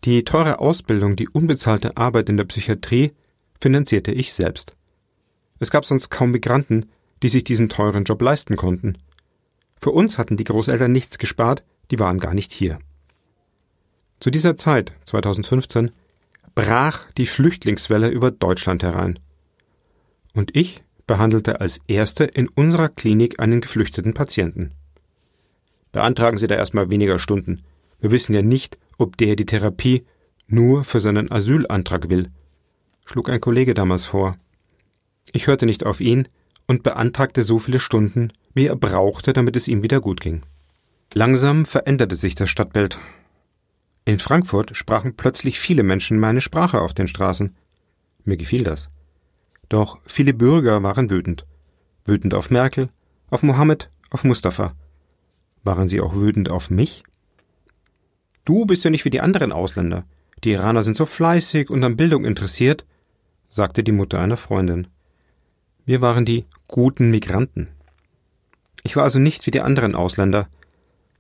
Die 0.02 0.24
teure 0.24 0.58
Ausbildung, 0.58 1.16
die 1.16 1.28
unbezahlte 1.28 1.96
Arbeit 1.96 2.28
in 2.28 2.36
der 2.36 2.44
Psychiatrie 2.44 3.12
finanzierte 3.60 4.10
ich 4.10 4.34
selbst. 4.34 4.74
Es 5.60 5.70
gab 5.70 5.84
sonst 5.84 6.10
kaum 6.10 6.32
Migranten, 6.32 6.86
die 7.22 7.28
sich 7.28 7.44
diesen 7.44 7.68
teuren 7.68 8.04
Job 8.04 8.20
leisten 8.20 8.56
konnten. 8.56 8.98
Für 9.80 9.92
uns 9.92 10.18
hatten 10.18 10.36
die 10.36 10.44
Großeltern 10.44 10.90
nichts 10.90 11.18
gespart, 11.18 11.62
die 11.90 11.98
waren 12.00 12.18
gar 12.18 12.34
nicht 12.34 12.52
hier. 12.52 12.78
Zu 14.18 14.30
dieser 14.30 14.56
Zeit, 14.56 14.92
2015, 15.04 15.92
brach 16.54 17.10
die 17.12 17.26
Flüchtlingswelle 17.26 18.08
über 18.08 18.30
Deutschland 18.30 18.82
herein. 18.82 19.18
Und 20.32 20.56
ich 20.56 20.82
behandelte 21.06 21.60
als 21.60 21.78
Erste 21.86 22.24
in 22.24 22.48
unserer 22.48 22.88
Klinik 22.88 23.40
einen 23.40 23.60
geflüchteten 23.60 24.14
Patienten. 24.14 24.72
Beantragen 25.92 26.38
Sie 26.38 26.46
da 26.46 26.56
erstmal 26.56 26.90
weniger 26.90 27.18
Stunden. 27.18 27.62
Wir 28.00 28.10
wissen 28.10 28.34
ja 28.34 28.42
nicht, 28.42 28.78
ob 28.98 29.16
der 29.16 29.36
die 29.36 29.46
Therapie 29.46 30.04
nur 30.46 30.84
für 30.84 31.00
seinen 31.00 31.30
Asylantrag 31.30 32.10
will, 32.10 32.30
schlug 33.06 33.28
ein 33.28 33.40
Kollege 33.40 33.74
damals 33.74 34.04
vor. 34.04 34.36
Ich 35.32 35.46
hörte 35.46 35.66
nicht 35.66 35.86
auf 35.86 36.00
ihn 36.00 36.28
und 36.66 36.82
beantragte 36.82 37.42
so 37.42 37.58
viele 37.58 37.80
Stunden, 37.80 38.32
wie 38.54 38.66
er 38.66 38.76
brauchte, 38.76 39.32
damit 39.32 39.56
es 39.56 39.68
ihm 39.68 39.82
wieder 39.82 40.00
gut 40.00 40.20
ging. 40.20 40.42
Langsam 41.12 41.64
veränderte 41.64 42.16
sich 42.16 42.34
das 42.34 42.50
Stadtbild. 42.50 42.98
In 44.04 44.18
Frankfurt 44.18 44.76
sprachen 44.76 45.16
plötzlich 45.16 45.58
viele 45.58 45.82
Menschen 45.82 46.18
meine 46.18 46.40
Sprache 46.40 46.80
auf 46.80 46.92
den 46.92 47.08
Straßen. 47.08 47.54
Mir 48.24 48.36
gefiel 48.36 48.64
das. 48.64 48.90
Doch 49.74 49.98
viele 50.06 50.34
Bürger 50.34 50.84
waren 50.84 51.10
wütend. 51.10 51.46
Wütend 52.04 52.32
auf 52.32 52.48
Merkel, 52.48 52.90
auf 53.28 53.42
Mohammed, 53.42 53.90
auf 54.10 54.22
Mustafa. 54.22 54.76
Waren 55.64 55.88
sie 55.88 56.00
auch 56.00 56.14
wütend 56.14 56.48
auf 56.48 56.70
mich? 56.70 57.02
Du 58.44 58.66
bist 58.66 58.84
ja 58.84 58.90
nicht 58.90 59.04
wie 59.04 59.10
die 59.10 59.20
anderen 59.20 59.50
Ausländer. 59.50 60.04
Die 60.44 60.52
Iraner 60.52 60.84
sind 60.84 60.96
so 60.96 61.06
fleißig 61.06 61.70
und 61.70 61.82
an 61.82 61.96
Bildung 61.96 62.24
interessiert, 62.24 62.86
sagte 63.48 63.82
die 63.82 63.90
Mutter 63.90 64.20
einer 64.20 64.36
Freundin. 64.36 64.86
Wir 65.84 66.00
waren 66.00 66.24
die 66.24 66.44
guten 66.68 67.10
Migranten. 67.10 67.68
Ich 68.84 68.94
war 68.94 69.02
also 69.02 69.18
nicht 69.18 69.44
wie 69.44 69.50
die 69.50 69.62
anderen 69.62 69.96
Ausländer, 69.96 70.46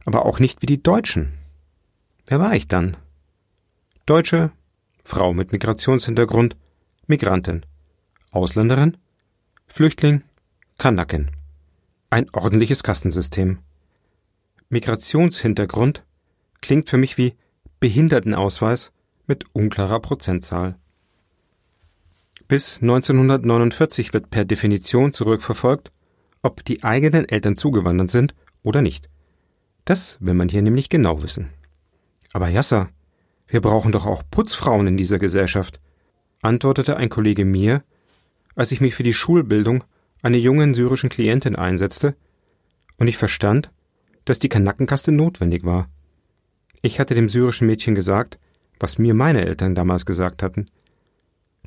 aber 0.04 0.24
auch 0.24 0.38
nicht 0.38 0.62
wie 0.62 0.66
die 0.66 0.80
Deutschen. 0.80 1.32
Wer 2.28 2.38
war 2.38 2.54
ich 2.54 2.68
dann? 2.68 2.96
Deutsche, 4.06 4.52
Frau 5.02 5.34
mit 5.34 5.50
Migrationshintergrund, 5.50 6.56
Migrantin, 7.08 7.66
Ausländerin, 8.34 8.96
Flüchtling, 9.68 10.22
Kanakin. 10.78 11.30
Ein 12.10 12.28
ordentliches 12.32 12.82
Kastensystem. 12.82 13.58
Migrationshintergrund 14.70 16.04
klingt 16.60 16.88
für 16.88 16.96
mich 16.96 17.16
wie 17.16 17.34
Behindertenausweis 17.78 18.90
mit 19.28 19.44
unklarer 19.54 20.00
Prozentzahl. 20.00 20.76
Bis 22.48 22.82
1949 22.82 24.12
wird 24.12 24.30
per 24.30 24.44
Definition 24.44 25.12
zurückverfolgt, 25.12 25.92
ob 26.42 26.64
die 26.64 26.82
eigenen 26.82 27.28
Eltern 27.28 27.54
zugewandert 27.54 28.10
sind 28.10 28.34
oder 28.64 28.82
nicht. 28.82 29.08
Das 29.84 30.18
will 30.20 30.34
man 30.34 30.48
hier 30.48 30.62
nämlich 30.62 30.88
genau 30.88 31.22
wissen. 31.22 31.50
Aber 32.32 32.48
Yasser, 32.48 32.88
wir 33.46 33.60
brauchen 33.60 33.92
doch 33.92 34.06
auch 34.06 34.24
Putzfrauen 34.28 34.88
in 34.88 34.96
dieser 34.96 35.20
Gesellschaft, 35.20 35.80
antwortete 36.42 36.96
ein 36.96 37.10
Kollege 37.10 37.44
mir, 37.44 37.84
als 38.54 38.72
ich 38.72 38.80
mich 38.80 38.94
für 38.94 39.02
die 39.02 39.12
Schulbildung 39.12 39.84
einer 40.22 40.38
jungen 40.38 40.74
syrischen 40.74 41.10
Klientin 41.10 41.56
einsetzte, 41.56 42.16
und 42.96 43.08
ich 43.08 43.16
verstand, 43.16 43.70
dass 44.24 44.38
die 44.38 44.48
Kanackenkaste 44.48 45.12
notwendig 45.12 45.64
war. 45.64 45.88
Ich 46.82 47.00
hatte 47.00 47.14
dem 47.14 47.28
syrischen 47.28 47.66
Mädchen 47.66 47.94
gesagt, 47.94 48.38
was 48.78 48.98
mir 48.98 49.14
meine 49.14 49.44
Eltern 49.44 49.74
damals 49.74 50.06
gesagt 50.06 50.42
hatten. 50.42 50.66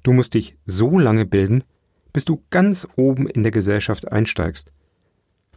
Du 0.03 0.13
musst 0.13 0.33
dich 0.33 0.55
so 0.65 0.97
lange 0.97 1.25
bilden, 1.25 1.63
bis 2.13 2.25
du 2.25 2.43
ganz 2.49 2.87
oben 2.95 3.27
in 3.27 3.43
der 3.43 3.51
Gesellschaft 3.51 4.11
einsteigst. 4.11 4.73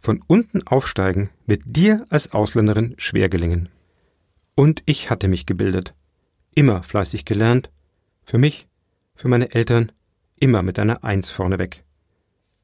Von 0.01 0.23
unten 0.27 0.65
aufsteigen 0.65 1.29
wird 1.45 1.61
dir 1.65 2.05
als 2.09 2.33
Ausländerin 2.33 2.95
schwer 2.97 3.29
gelingen. 3.29 3.69
Und 4.55 4.83
ich 4.85 5.09
hatte 5.09 5.27
mich 5.27 5.45
gebildet, 5.45 5.93
immer 6.55 6.83
fleißig 6.83 7.25
gelernt, 7.25 7.69
für 8.23 8.37
mich, 8.37 8.67
für 9.15 9.27
meine 9.27 9.53
Eltern, 9.53 9.91
immer 10.41 10.63
mit 10.63 10.79
einer 10.79 11.05
Eins 11.05 11.29
vorneweg. 11.29 11.85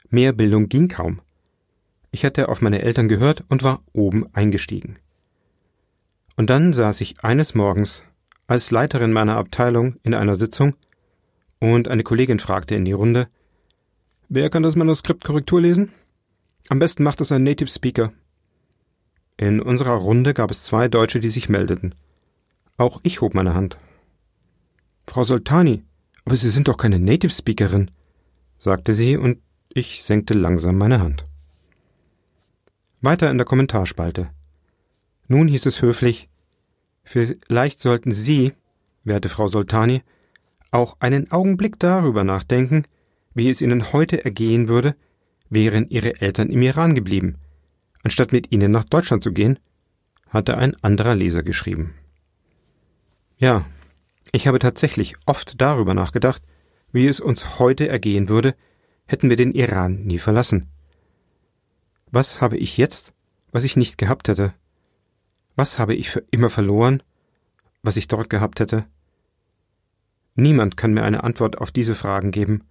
Mehr 0.10 0.34
Bildung 0.34 0.68
ging 0.68 0.90
kaum. 0.90 1.22
Ich 2.12 2.26
hatte 2.26 2.50
auf 2.50 2.62
meine 2.62 2.82
Eltern 2.82 3.08
gehört 3.08 3.46
und 3.48 3.64
war 3.64 3.82
oben 3.94 4.26
eingestiegen. 4.34 4.98
Und 6.36 6.50
dann 6.50 6.74
saß 6.74 7.00
ich 7.02 7.24
eines 7.24 7.56
Morgens 7.56 8.04
als 8.48 8.72
Leiterin 8.72 9.14
meiner 9.14 9.38
Abteilung 9.38 9.98
in 10.02 10.14
einer 10.14 10.36
Sitzung 10.36 10.76
und 11.60 11.88
eine 11.88 12.04
Kollegin 12.04 12.40
fragte 12.40 12.76
in 12.76 12.86
die 12.86 12.94
Runde, 12.94 13.28
Wer 14.30 14.50
kann 14.50 14.64
das 14.64 14.76
Manuskript 14.76 15.24
Korrektur 15.24 15.62
lesen? 15.62 15.92
Am 16.70 16.80
besten 16.80 17.04
macht 17.04 17.22
es 17.22 17.32
ein 17.32 17.44
Native 17.44 17.70
Speaker. 17.70 18.12
In 19.38 19.62
unserer 19.62 19.94
Runde 19.94 20.34
gab 20.34 20.52
es 20.52 20.64
zwei 20.64 20.88
Deutsche, 20.88 21.20
die 21.20 21.30
sich 21.30 21.48
meldeten. 21.48 21.96
Auch 22.76 23.00
ich 23.04 23.22
hob 23.22 23.36
meine 23.36 23.54
Hand. 23.54 23.78
Frau 25.06 25.24
Soltani, 25.24 25.84
aber 26.28 26.36
Sie 26.36 26.50
sind 26.50 26.68
doch 26.68 26.76
keine 26.76 27.00
Native 27.00 27.32
Speakerin, 27.32 27.90
sagte 28.60 28.94
sie, 28.94 29.16
und 29.16 29.40
ich 29.74 30.04
senkte 30.04 30.34
langsam 30.34 30.78
meine 30.78 31.00
Hand. 31.00 31.26
Weiter 33.00 33.32
in 33.32 33.38
der 33.38 33.46
Kommentarspalte. 33.46 34.30
Nun 35.30 35.48
hieß 35.48 35.66
es 35.68 35.82
höflich, 35.82 36.28
vielleicht 37.06 37.80
sollten 37.80 38.12
Sie, 38.12 38.52
werte 39.06 39.30
Frau 39.30 39.48
Soltani, 39.48 40.02
auch 40.70 40.98
einen 41.00 41.32
Augenblick 41.32 41.80
darüber 41.80 42.26
nachdenken, 42.26 42.84
wie 43.34 43.50
es 43.50 43.62
Ihnen 43.62 43.94
heute 43.94 44.26
ergehen 44.26 44.68
würde, 44.68 44.98
wären 45.50 45.88
Ihre 45.88 46.20
Eltern 46.20 46.50
im 46.50 46.62
Iran 46.62 46.94
geblieben, 46.94 47.38
anstatt 48.04 48.34
mit 48.34 48.52
Ihnen 48.52 48.72
nach 48.72 48.84
Deutschland 48.84 49.24
zu 49.24 49.32
gehen, 49.32 49.60
hatte 50.28 50.58
ein 50.58 50.76
anderer 50.84 51.16
Leser 51.16 51.42
geschrieben. 51.42 51.94
Ja, 53.38 53.66
ich 54.32 54.48
habe 54.48 54.60
tatsächlich 54.60 55.16
oft 55.26 55.62
darüber 55.62 55.94
nachgedacht, 55.94 56.42
wie 56.92 57.08
es 57.08 57.20
uns 57.20 57.60
heute 57.60 57.88
ergehen 57.88 58.30
würde, 58.30 58.56
hätten 59.06 59.30
wir 59.30 59.36
den 59.36 59.54
Iran 59.54 60.04
nie 60.04 60.20
verlassen. 60.20 60.68
Was 62.12 62.42
habe 62.42 62.58
ich 62.58 62.78
jetzt, 62.78 63.14
was 63.52 63.64
ich 63.64 63.76
nicht 63.76 63.98
gehabt 63.98 64.28
hätte? 64.28 64.54
Was 65.56 65.80
habe 65.80 65.96
ich 65.96 66.10
für 66.10 66.24
immer 66.32 66.50
verloren, 66.50 67.04
was 67.84 67.98
ich 67.98 68.08
dort 68.08 68.30
gehabt 68.30 68.60
hätte? 68.60 68.86
Niemand 70.36 70.78
kann 70.78 70.94
mir 70.94 71.04
eine 71.04 71.24
Antwort 71.24 71.58
auf 71.58 71.72
diese 71.72 71.96
Fragen 71.96 72.32
geben. 72.32 72.64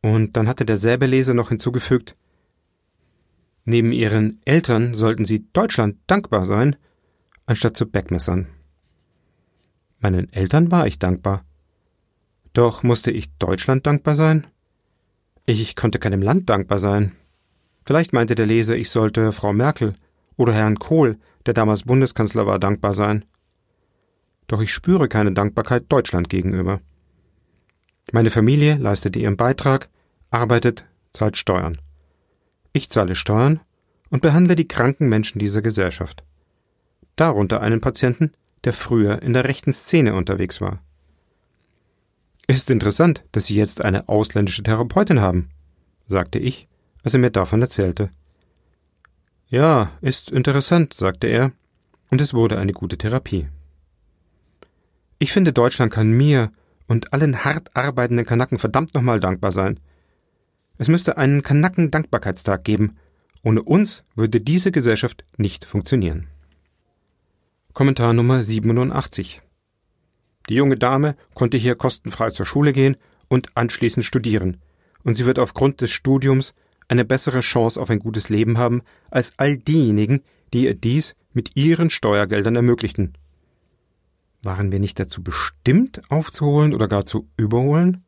Und 0.00 0.36
dann 0.36 0.48
hatte 0.48 0.64
derselbe 0.64 1.06
Leser 1.06 1.34
noch 1.34 1.48
hinzugefügt 1.48 2.16
Neben 3.70 3.92
ihren 3.92 4.40
Eltern 4.46 4.94
sollten 4.94 5.26
sie 5.26 5.46
Deutschland 5.52 5.98
dankbar 6.06 6.46
sein, 6.46 6.76
anstatt 7.44 7.76
zu 7.76 7.84
Backmessern. 7.84 8.46
Meinen 10.00 10.32
Eltern 10.32 10.70
war 10.70 10.86
ich 10.86 10.98
dankbar. 10.98 11.44
Doch 12.52 12.82
musste 12.82 13.10
ich 13.10 13.32
Deutschland 13.38 13.86
dankbar 13.86 14.14
sein? 14.14 14.46
Ich 15.46 15.76
konnte 15.76 15.98
keinem 15.98 16.22
Land 16.22 16.50
dankbar 16.50 16.78
sein. 16.78 17.12
Vielleicht 17.84 18.12
meinte 18.12 18.34
der 18.34 18.46
Leser, 18.46 18.76
ich 18.76 18.90
sollte 18.90 19.32
Frau 19.32 19.52
Merkel 19.52 19.94
oder 20.36 20.52
Herrn 20.52 20.78
Kohl, 20.78 21.18
der 21.46 21.54
damals 21.54 21.84
Bundeskanzler 21.84 22.46
war, 22.46 22.58
dankbar 22.58 22.94
sein. 22.94 23.24
Doch 24.46 24.60
ich 24.60 24.72
spüre 24.72 25.08
keine 25.08 25.32
Dankbarkeit 25.32 25.84
Deutschland 25.88 26.28
gegenüber. 26.28 26.80
Meine 28.12 28.30
Familie 28.30 28.76
leistete 28.76 29.18
ihren 29.18 29.36
Beitrag, 29.36 29.88
arbeitet, 30.30 30.84
zahlt 31.12 31.36
Steuern. 31.36 31.78
Ich 32.72 32.90
zahle 32.90 33.14
Steuern 33.14 33.60
und 34.10 34.22
behandle 34.22 34.54
die 34.54 34.68
kranken 34.68 35.08
Menschen 35.08 35.38
dieser 35.38 35.62
Gesellschaft. 35.62 36.24
Darunter 37.16 37.60
einen 37.60 37.80
Patienten, 37.80 38.32
der 38.64 38.72
früher 38.72 39.22
in 39.22 39.32
der 39.32 39.44
rechten 39.44 39.72
Szene 39.72 40.14
unterwegs 40.14 40.60
war. 40.60 40.80
Ist 42.46 42.70
interessant, 42.70 43.24
dass 43.32 43.46
Sie 43.46 43.54
jetzt 43.54 43.84
eine 43.84 44.08
ausländische 44.08 44.62
Therapeutin 44.62 45.20
haben, 45.20 45.50
sagte 46.06 46.38
ich, 46.38 46.66
als 47.04 47.14
er 47.14 47.20
mir 47.20 47.30
davon 47.30 47.60
erzählte. 47.60 48.10
Ja, 49.48 49.92
ist 50.00 50.30
interessant, 50.30 50.94
sagte 50.94 51.26
er, 51.26 51.52
und 52.10 52.20
es 52.20 52.34
wurde 52.34 52.58
eine 52.58 52.72
gute 52.72 52.98
Therapie. 52.98 53.48
Ich 55.18 55.32
finde, 55.32 55.52
Deutschland 55.52 55.92
kann 55.92 56.10
mir 56.10 56.50
und 56.86 57.12
allen 57.12 57.44
hart 57.44 57.74
arbeitenden 57.76 58.26
Kanaken 58.26 58.58
verdammt 58.58 58.94
nochmal 58.94 59.20
dankbar 59.20 59.52
sein. 59.52 59.78
Es 60.78 60.88
müsste 60.88 61.16
einen 61.18 61.42
Kanaken-Dankbarkeitstag 61.42 62.64
geben. 62.64 62.96
Ohne 63.42 63.62
uns 63.62 64.04
würde 64.14 64.40
diese 64.40 64.72
Gesellschaft 64.72 65.24
nicht 65.36 65.64
funktionieren. 65.64 66.28
Kommentar 67.78 68.12
Nummer 68.12 68.42
87. 68.42 69.40
Die 70.48 70.54
junge 70.54 70.74
Dame 70.74 71.14
konnte 71.34 71.56
hier 71.56 71.76
kostenfrei 71.76 72.30
zur 72.30 72.44
Schule 72.44 72.72
gehen 72.72 72.96
und 73.28 73.56
anschließend 73.56 74.04
studieren, 74.04 74.56
und 75.04 75.14
sie 75.14 75.26
wird 75.26 75.38
aufgrund 75.38 75.80
des 75.80 75.92
Studiums 75.92 76.54
eine 76.88 77.04
bessere 77.04 77.38
Chance 77.38 77.80
auf 77.80 77.88
ein 77.88 78.00
gutes 78.00 78.30
Leben 78.30 78.58
haben 78.58 78.82
als 79.12 79.32
all 79.36 79.58
diejenigen, 79.58 80.24
die 80.52 80.64
ihr 80.64 80.74
dies 80.74 81.14
mit 81.32 81.54
ihren 81.54 81.88
Steuergeldern 81.88 82.56
ermöglichten. 82.56 83.12
Waren 84.42 84.72
wir 84.72 84.80
nicht 84.80 84.98
dazu 84.98 85.22
bestimmt, 85.22 86.00
aufzuholen 86.10 86.74
oder 86.74 86.88
gar 86.88 87.06
zu 87.06 87.28
überholen? 87.36 88.02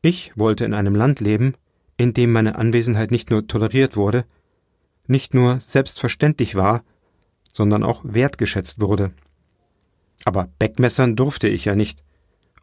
Ich 0.00 0.32
wollte 0.34 0.64
in 0.64 0.72
einem 0.72 0.94
Land 0.94 1.20
leben, 1.20 1.56
in 1.98 2.14
dem 2.14 2.32
meine 2.32 2.56
Anwesenheit 2.56 3.10
nicht 3.10 3.30
nur 3.30 3.46
toleriert 3.46 3.98
wurde, 3.98 4.24
nicht 5.06 5.34
nur 5.34 5.60
selbstverständlich 5.60 6.54
war, 6.54 6.84
sondern 7.54 7.84
auch 7.84 8.02
wertgeschätzt 8.04 8.80
wurde. 8.80 9.12
Aber 10.24 10.48
Beckmessern 10.58 11.16
durfte 11.16 11.48
ich 11.48 11.64
ja 11.64 11.74
nicht, 11.74 12.02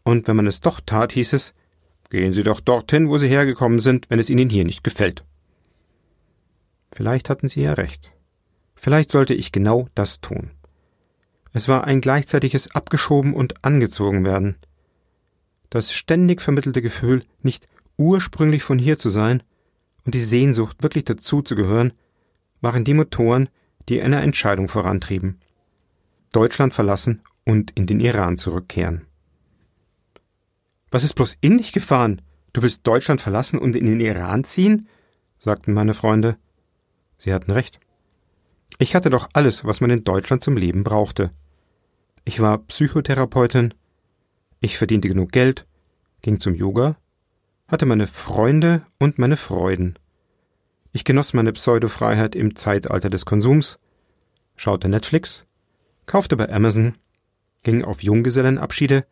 und 0.03 0.27
wenn 0.27 0.35
man 0.35 0.47
es 0.47 0.59
doch 0.61 0.81
tat, 0.85 1.13
hieß 1.13 1.33
es, 1.33 1.53
gehen 2.09 2.33
Sie 2.33 2.43
doch 2.43 2.59
dorthin, 2.59 3.07
wo 3.09 3.17
Sie 3.17 3.29
hergekommen 3.29 3.79
sind, 3.79 4.09
wenn 4.09 4.19
es 4.19 4.29
Ihnen 4.29 4.49
hier 4.49 4.65
nicht 4.65 4.83
gefällt. 4.83 5.23
Vielleicht 6.91 7.29
hatten 7.29 7.47
Sie 7.47 7.61
ja 7.61 7.73
recht. 7.73 8.11
Vielleicht 8.75 9.11
sollte 9.11 9.33
ich 9.33 9.51
genau 9.51 9.87
das 9.95 10.19
tun. 10.19 10.51
Es 11.53 11.67
war 11.67 11.85
ein 11.85 12.01
gleichzeitiges 12.01 12.75
Abgeschoben 12.75 13.33
und 13.33 13.63
angezogen 13.63 14.25
werden. 14.25 14.57
Das 15.69 15.93
ständig 15.93 16.41
vermittelte 16.41 16.81
Gefühl, 16.81 17.23
nicht 17.41 17.67
ursprünglich 17.97 18.63
von 18.63 18.79
hier 18.79 18.97
zu 18.97 19.09
sein 19.09 19.43
und 20.05 20.15
die 20.15 20.23
Sehnsucht, 20.23 20.83
wirklich 20.83 21.05
dazu 21.05 21.41
zu 21.41 21.55
gehören, 21.55 21.93
waren 22.59 22.83
die 22.83 22.93
Motoren, 22.93 23.49
die 23.89 24.01
eine 24.01 24.21
Entscheidung 24.21 24.67
vorantrieben. 24.67 25.39
Deutschland 26.31 26.73
verlassen 26.73 27.21
und 27.45 27.71
in 27.71 27.87
den 27.87 27.99
Iran 27.99 28.37
zurückkehren. 28.37 29.05
Was 30.89 31.03
ist 31.03 31.13
bloß 31.13 31.37
in 31.41 31.57
dich 31.57 31.71
gefahren? 31.71 32.21
Du 32.53 32.61
willst 32.61 32.85
Deutschland 32.85 33.21
verlassen 33.21 33.59
und 33.59 33.75
in 33.75 33.85
den 33.85 33.99
Iran 33.99 34.43
ziehen? 34.43 34.87
sagten 35.37 35.73
meine 35.73 35.93
Freunde. 35.93 36.37
Sie 37.17 37.33
hatten 37.33 37.51
recht. 37.51 37.79
Ich 38.77 38.95
hatte 38.95 39.09
doch 39.09 39.29
alles, 39.33 39.65
was 39.65 39.81
man 39.81 39.89
in 39.89 40.03
Deutschland 40.03 40.43
zum 40.43 40.57
Leben 40.57 40.83
brauchte. 40.83 41.31
Ich 42.25 42.39
war 42.39 42.59
Psychotherapeutin, 42.59 43.73
ich 44.59 44.77
verdiente 44.77 45.07
genug 45.07 45.31
Geld, 45.31 45.65
ging 46.21 46.39
zum 46.39 46.53
Yoga, 46.53 46.97
hatte 47.67 47.85
meine 47.85 48.07
Freunde 48.07 48.85
und 48.99 49.17
meine 49.17 49.37
Freuden. 49.37 49.97
Ich 50.93 51.05
genoss 51.05 51.33
meine 51.33 51.53
Pseudofreiheit 51.53 52.35
im 52.35 52.55
Zeitalter 52.55 53.09
des 53.09 53.25
Konsums, 53.25 53.79
schaute 54.55 54.89
Netflix, 54.89 55.45
kaufte 56.05 56.35
bei 56.35 56.51
Amazon, 56.51 56.97
ging 57.63 57.83
auf 57.83 58.03
Junggesellenabschiede, 58.03 59.05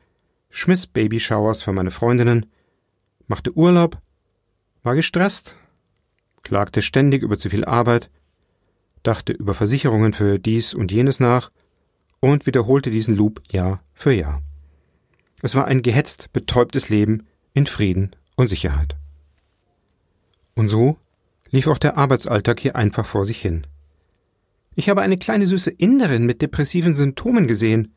schmiss 0.50 0.88
Babyshowers 0.88 1.64
für 1.64 1.72
meine 1.72 1.92
Freundinnen, 1.92 2.48
machte 3.28 3.56
Urlaub, 3.56 4.02
war 4.84 4.96
gestresst, 4.96 5.58
klagte 6.44 6.82
ständig 6.82 7.24
über 7.24 7.38
zu 7.38 7.50
viel 7.50 7.64
Arbeit, 7.64 8.10
dachte 9.04 9.32
über 9.32 9.54
Versicherungen 9.54 10.14
für 10.14 10.40
dies 10.40 10.74
und 10.74 10.92
jenes 10.92 11.22
nach 11.22 11.52
und 12.20 12.46
wiederholte 12.46 12.92
diesen 12.92 13.16
Loop 13.16 13.42
Jahr 13.52 13.82
für 13.94 14.12
Jahr. 14.12 14.42
Es 15.42 15.56
war 15.56 15.66
ein 15.66 15.82
gehetzt, 15.82 16.34
betäubtes 16.34 16.90
Leben 16.90 17.26
in 17.54 17.66
Frieden 17.66 18.12
und 18.36 18.48
Sicherheit. 18.48 18.98
Und 20.56 20.68
so 20.68 20.98
lief 21.52 21.68
auch 21.68 21.78
der 21.78 21.98
Arbeitsalltag 21.98 22.60
hier 22.60 22.76
einfach 22.76 23.06
vor 23.06 23.26
sich 23.26 23.42
hin. 23.42 23.66
Ich 24.76 24.90
habe 24.90 25.02
eine 25.02 25.18
kleine 25.18 25.48
süße 25.48 25.72
Inderin 25.72 26.26
mit 26.26 26.42
depressiven 26.42 26.94
Symptomen 26.94 27.48
gesehen, 27.48 27.94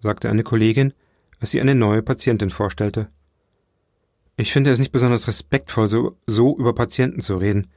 sagte 0.00 0.28
eine 0.30 0.42
Kollegin, 0.42 0.94
als 1.40 1.50
sie 1.50 1.60
eine 1.60 1.74
neue 1.74 2.02
Patientin 2.02 2.50
vorstellte. 2.50 3.08
Ich 4.36 4.52
finde 4.52 4.70
es 4.70 4.78
nicht 4.78 4.92
besonders 4.92 5.28
respektvoll, 5.28 5.88
so, 5.88 6.16
so 6.26 6.56
über 6.56 6.74
Patienten 6.74 7.20
zu 7.20 7.36
reden. 7.36 7.68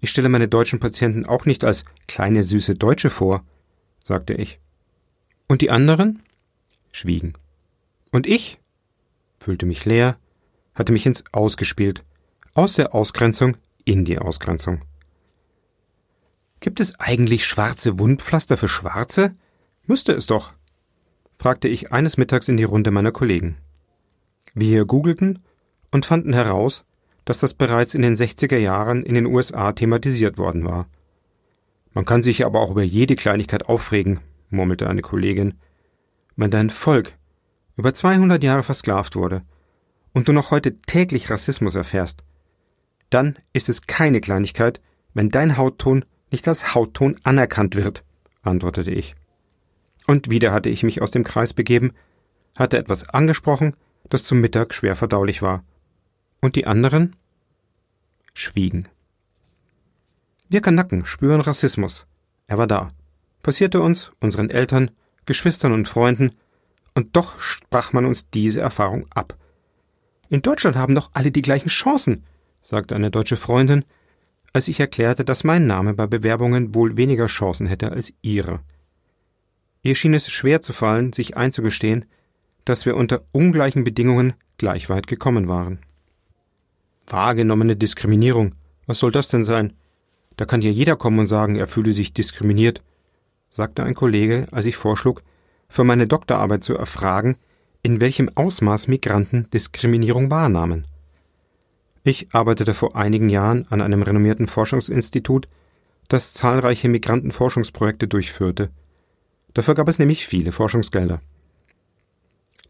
Ich 0.00 0.10
stelle 0.10 0.28
meine 0.28 0.48
deutschen 0.48 0.80
Patienten 0.80 1.26
auch 1.26 1.44
nicht 1.44 1.64
als 1.64 1.84
kleine 2.06 2.42
süße 2.42 2.74
Deutsche 2.74 3.10
vor, 3.10 3.44
sagte 4.02 4.34
ich. 4.34 4.60
Und 5.48 5.60
die 5.60 5.70
anderen? 5.70 6.22
schwiegen. 6.92 7.34
Und 8.12 8.26
ich? 8.26 8.58
fühlte 9.38 9.66
mich 9.66 9.84
leer, 9.84 10.18
hatte 10.74 10.92
mich 10.92 11.06
ins 11.06 11.24
Ausgespielt, 11.32 12.04
aus 12.54 12.74
der 12.74 12.94
Ausgrenzung 12.94 13.56
in 13.88 14.04
die 14.04 14.18
Ausgrenzung. 14.18 14.82
Gibt 16.60 16.80
es 16.80 16.98
eigentlich 17.00 17.46
schwarze 17.46 17.98
Wundpflaster 17.98 18.56
für 18.56 18.68
Schwarze? 18.68 19.32
Müsste 19.86 20.12
es 20.12 20.26
doch, 20.26 20.52
fragte 21.38 21.68
ich 21.68 21.92
eines 21.92 22.16
Mittags 22.18 22.48
in 22.48 22.56
die 22.56 22.64
Runde 22.64 22.90
meiner 22.90 23.12
Kollegen. 23.12 23.56
Wir 24.54 24.84
googelten 24.84 25.38
und 25.90 26.04
fanden 26.04 26.34
heraus, 26.34 26.84
dass 27.24 27.38
das 27.38 27.54
bereits 27.54 27.94
in 27.94 28.02
den 28.02 28.14
60er 28.14 28.58
Jahren 28.58 29.02
in 29.04 29.14
den 29.14 29.26
USA 29.26 29.72
thematisiert 29.72 30.36
worden 30.36 30.64
war. 30.64 30.86
Man 31.94 32.04
kann 32.04 32.22
sich 32.22 32.44
aber 32.44 32.60
auch 32.60 32.70
über 32.70 32.82
jede 32.82 33.16
Kleinigkeit 33.16 33.66
aufregen, 33.66 34.20
murmelte 34.50 34.88
eine 34.88 35.02
Kollegin. 35.02 35.54
Wenn 36.36 36.50
dein 36.50 36.70
Volk 36.70 37.14
über 37.76 37.94
200 37.94 38.42
Jahre 38.42 38.62
versklavt 38.62 39.16
wurde 39.16 39.42
und 40.12 40.28
du 40.28 40.32
noch 40.32 40.50
heute 40.50 40.78
täglich 40.82 41.30
Rassismus 41.30 41.74
erfährst, 41.74 42.24
dann 43.10 43.38
ist 43.52 43.68
es 43.68 43.86
keine 43.86 44.20
Kleinigkeit, 44.20 44.80
wenn 45.14 45.30
dein 45.30 45.56
Hautton 45.56 46.04
nicht 46.30 46.46
als 46.46 46.74
Hautton 46.74 47.16
anerkannt 47.22 47.74
wird, 47.74 48.04
antwortete 48.42 48.90
ich. 48.90 49.14
Und 50.06 50.30
wieder 50.30 50.52
hatte 50.52 50.68
ich 50.68 50.82
mich 50.82 51.02
aus 51.02 51.10
dem 51.10 51.24
Kreis 51.24 51.52
begeben, 51.52 51.92
hatte 52.56 52.78
etwas 52.78 53.08
angesprochen, 53.08 53.74
das 54.08 54.24
zum 54.24 54.40
Mittag 54.40 54.74
schwer 54.74 54.96
verdaulich 54.96 55.42
war. 55.42 55.64
Und 56.40 56.56
die 56.56 56.66
anderen 56.66 57.16
schwiegen. 58.32 58.88
Wir 60.48 60.60
Kanaken 60.60 61.04
spüren 61.04 61.40
Rassismus. 61.40 62.06
Er 62.46 62.56
war 62.56 62.66
da. 62.66 62.88
Passierte 63.42 63.80
uns, 63.80 64.12
unseren 64.20 64.50
Eltern, 64.50 64.90
Geschwistern 65.26 65.72
und 65.72 65.88
Freunden, 65.88 66.30
und 66.94 67.14
doch 67.16 67.38
sprach 67.38 67.92
man 67.92 68.06
uns 68.06 68.30
diese 68.30 68.60
Erfahrung 68.60 69.06
ab. 69.10 69.36
In 70.30 70.42
Deutschland 70.42 70.76
haben 70.76 70.94
doch 70.94 71.10
alle 71.12 71.30
die 71.30 71.42
gleichen 71.42 71.68
Chancen, 71.68 72.24
sagte 72.68 72.94
eine 72.94 73.10
deutsche 73.10 73.38
Freundin, 73.38 73.82
als 74.52 74.68
ich 74.68 74.78
erklärte, 74.78 75.24
dass 75.24 75.42
mein 75.42 75.66
Name 75.66 75.94
bei 75.94 76.06
Bewerbungen 76.06 76.74
wohl 76.74 76.98
weniger 76.98 77.24
Chancen 77.24 77.66
hätte 77.66 77.90
als 77.90 78.12
ihre. 78.20 78.60
Ihr 79.80 79.94
schien 79.94 80.12
es 80.12 80.30
schwer 80.30 80.60
zu 80.60 80.74
fallen, 80.74 81.14
sich 81.14 81.34
einzugestehen, 81.34 82.04
dass 82.66 82.84
wir 82.84 82.94
unter 82.94 83.22
ungleichen 83.32 83.84
Bedingungen 83.84 84.34
gleich 84.58 84.90
weit 84.90 85.06
gekommen 85.06 85.48
waren. 85.48 85.78
Wahrgenommene 87.06 87.74
Diskriminierung. 87.74 88.54
Was 88.84 88.98
soll 88.98 89.12
das 89.12 89.28
denn 89.28 89.46
sein? 89.46 89.72
Da 90.36 90.44
kann 90.44 90.60
ja 90.60 90.70
jeder 90.70 90.96
kommen 90.96 91.20
und 91.20 91.26
sagen, 91.26 91.56
er 91.56 91.68
fühle 91.68 91.92
sich 91.92 92.12
diskriminiert, 92.12 92.82
sagte 93.48 93.82
ein 93.82 93.94
Kollege, 93.94 94.46
als 94.50 94.66
ich 94.66 94.76
vorschlug, 94.76 95.22
für 95.70 95.84
meine 95.84 96.06
Doktorarbeit 96.06 96.64
zu 96.64 96.76
erfragen, 96.76 97.38
in 97.82 98.02
welchem 98.02 98.30
Ausmaß 98.34 98.88
Migranten 98.88 99.48
Diskriminierung 99.54 100.30
wahrnahmen. 100.30 100.84
Ich 102.08 102.28
arbeitete 102.32 102.72
vor 102.72 102.96
einigen 102.96 103.28
Jahren 103.28 103.66
an 103.68 103.82
einem 103.82 104.00
renommierten 104.00 104.46
Forschungsinstitut, 104.46 105.46
das 106.08 106.32
zahlreiche 106.32 106.88
Migrantenforschungsprojekte 106.88 108.08
durchführte. 108.08 108.70
Dafür 109.52 109.74
gab 109.74 109.88
es 109.88 109.98
nämlich 109.98 110.26
viele 110.26 110.50
Forschungsgelder. 110.50 111.20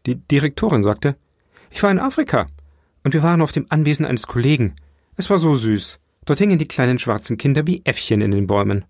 Die 0.05 0.15
Direktorin 0.15 0.83
sagte, 0.83 1.15
ich 1.71 1.81
war 1.81 1.89
in 1.89 1.99
Afrika 1.99 2.47
und 3.05 3.13
wir 3.13 3.23
waren 3.23 3.41
auf 3.41 3.53
dem 3.53 3.65
Anwesen 3.69 4.05
eines 4.05 4.27
Kollegen. 4.27 4.75
Es 5.15 5.29
war 5.29 5.37
so 5.37 5.53
süß. 5.53 6.01
Dort 6.25 6.39
hingen 6.39 6.59
die 6.59 6.67
kleinen 6.67 6.99
schwarzen 6.99 7.37
Kinder 7.37 7.65
wie 7.65 7.81
Äffchen 7.85 8.19
in 8.19 8.31
den 8.31 8.45
Bäumen. 8.45 8.83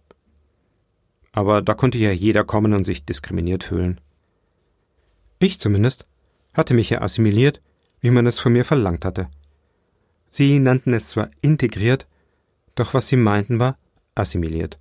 Aber 1.32 1.62
da 1.62 1.76
konnte 1.76 2.00
ja 2.00 2.12
jeder 2.12 2.44
kommen 2.44 2.74
und 2.74 2.86
sich 2.86 3.06
diskriminiert 3.06 3.64
fühlen. 3.64 4.02
Ich 5.38 5.60
zumindest 5.60 6.08
hatte 6.56 6.74
mich 6.74 6.90
ja 6.90 7.04
assimiliert, 7.04 7.62
wie 8.02 8.10
man 8.10 8.26
es 8.26 8.40
von 8.40 8.52
mir 8.52 8.66
verlangt 8.66 9.06
hatte. 9.06 9.30
Sie 10.32 10.60
nannten 10.60 10.94
es 10.94 11.08
zwar 11.08 11.30
integriert, 11.42 12.08
doch 12.76 12.94
was 12.94 13.08
sie 13.08 13.18
meinten 13.18 13.60
war 13.60 13.78
assimiliert. 14.20 14.78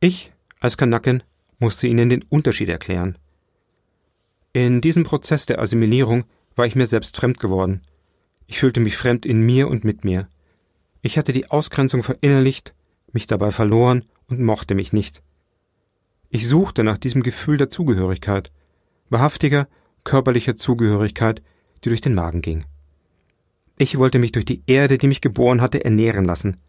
Ich, 0.00 0.32
als 0.60 0.76
Kanaken, 0.76 1.22
musste 1.58 1.86
ihnen 1.86 2.08
den 2.08 2.24
Unterschied 2.28 2.68
erklären. 2.68 3.18
In 4.52 4.80
diesem 4.80 5.04
Prozess 5.04 5.46
der 5.46 5.60
Assimilierung 5.60 6.24
war 6.54 6.66
ich 6.66 6.76
mir 6.76 6.86
selbst 6.86 7.16
fremd 7.16 7.40
geworden. 7.40 7.82
Ich 8.46 8.60
fühlte 8.60 8.80
mich 8.80 8.96
fremd 8.96 9.26
in 9.26 9.44
mir 9.44 9.68
und 9.68 9.84
mit 9.84 10.04
mir. 10.04 10.28
Ich 11.02 11.18
hatte 11.18 11.32
die 11.32 11.50
Ausgrenzung 11.50 12.02
verinnerlicht, 12.02 12.74
mich 13.12 13.26
dabei 13.26 13.50
verloren 13.50 14.04
und 14.28 14.40
mochte 14.40 14.74
mich 14.74 14.92
nicht. 14.92 15.22
Ich 16.30 16.48
suchte 16.48 16.84
nach 16.84 16.98
diesem 16.98 17.22
Gefühl 17.22 17.56
der 17.56 17.68
Zugehörigkeit, 17.68 18.52
wahrhaftiger, 19.10 19.68
körperlicher 20.04 20.56
Zugehörigkeit, 20.56 21.42
die 21.84 21.88
durch 21.88 22.00
den 22.00 22.14
Magen 22.14 22.42
ging. 22.42 22.64
Ich 23.76 23.98
wollte 23.98 24.18
mich 24.18 24.32
durch 24.32 24.44
die 24.44 24.62
Erde, 24.66 24.98
die 24.98 25.08
mich 25.08 25.20
geboren 25.20 25.60
hatte, 25.60 25.84
ernähren 25.84 26.24
lassen. 26.24 26.60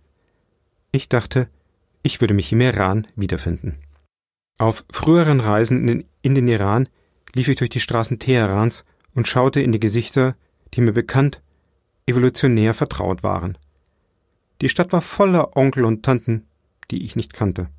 Ich 0.91 1.09
dachte, 1.09 1.49
ich 2.03 2.21
würde 2.21 2.33
mich 2.33 2.51
im 2.51 2.61
Iran 2.61 3.05
wiederfinden. 3.15 3.77
Auf 4.57 4.85
früheren 4.89 5.39
Reisen 5.39 5.81
in 5.81 5.87
den, 5.87 6.05
in 6.21 6.35
den 6.35 6.47
Iran 6.47 6.87
lief 7.33 7.47
ich 7.47 7.57
durch 7.57 7.69
die 7.69 7.79
Straßen 7.79 8.19
Teherans 8.19 8.85
und 9.13 9.27
schaute 9.27 9.61
in 9.61 9.71
die 9.71 9.79
Gesichter, 9.79 10.35
die 10.73 10.81
mir 10.81 10.93
bekannt, 10.93 11.41
evolutionär 12.07 12.73
vertraut 12.73 13.23
waren. 13.23 13.57
Die 14.61 14.69
Stadt 14.69 14.93
war 14.93 15.01
voller 15.01 15.57
Onkel 15.57 15.83
und 15.83 16.03
Tanten, 16.03 16.47
die 16.91 17.03
ich 17.03 17.15
nicht 17.15 17.33
kannte. 17.33 17.69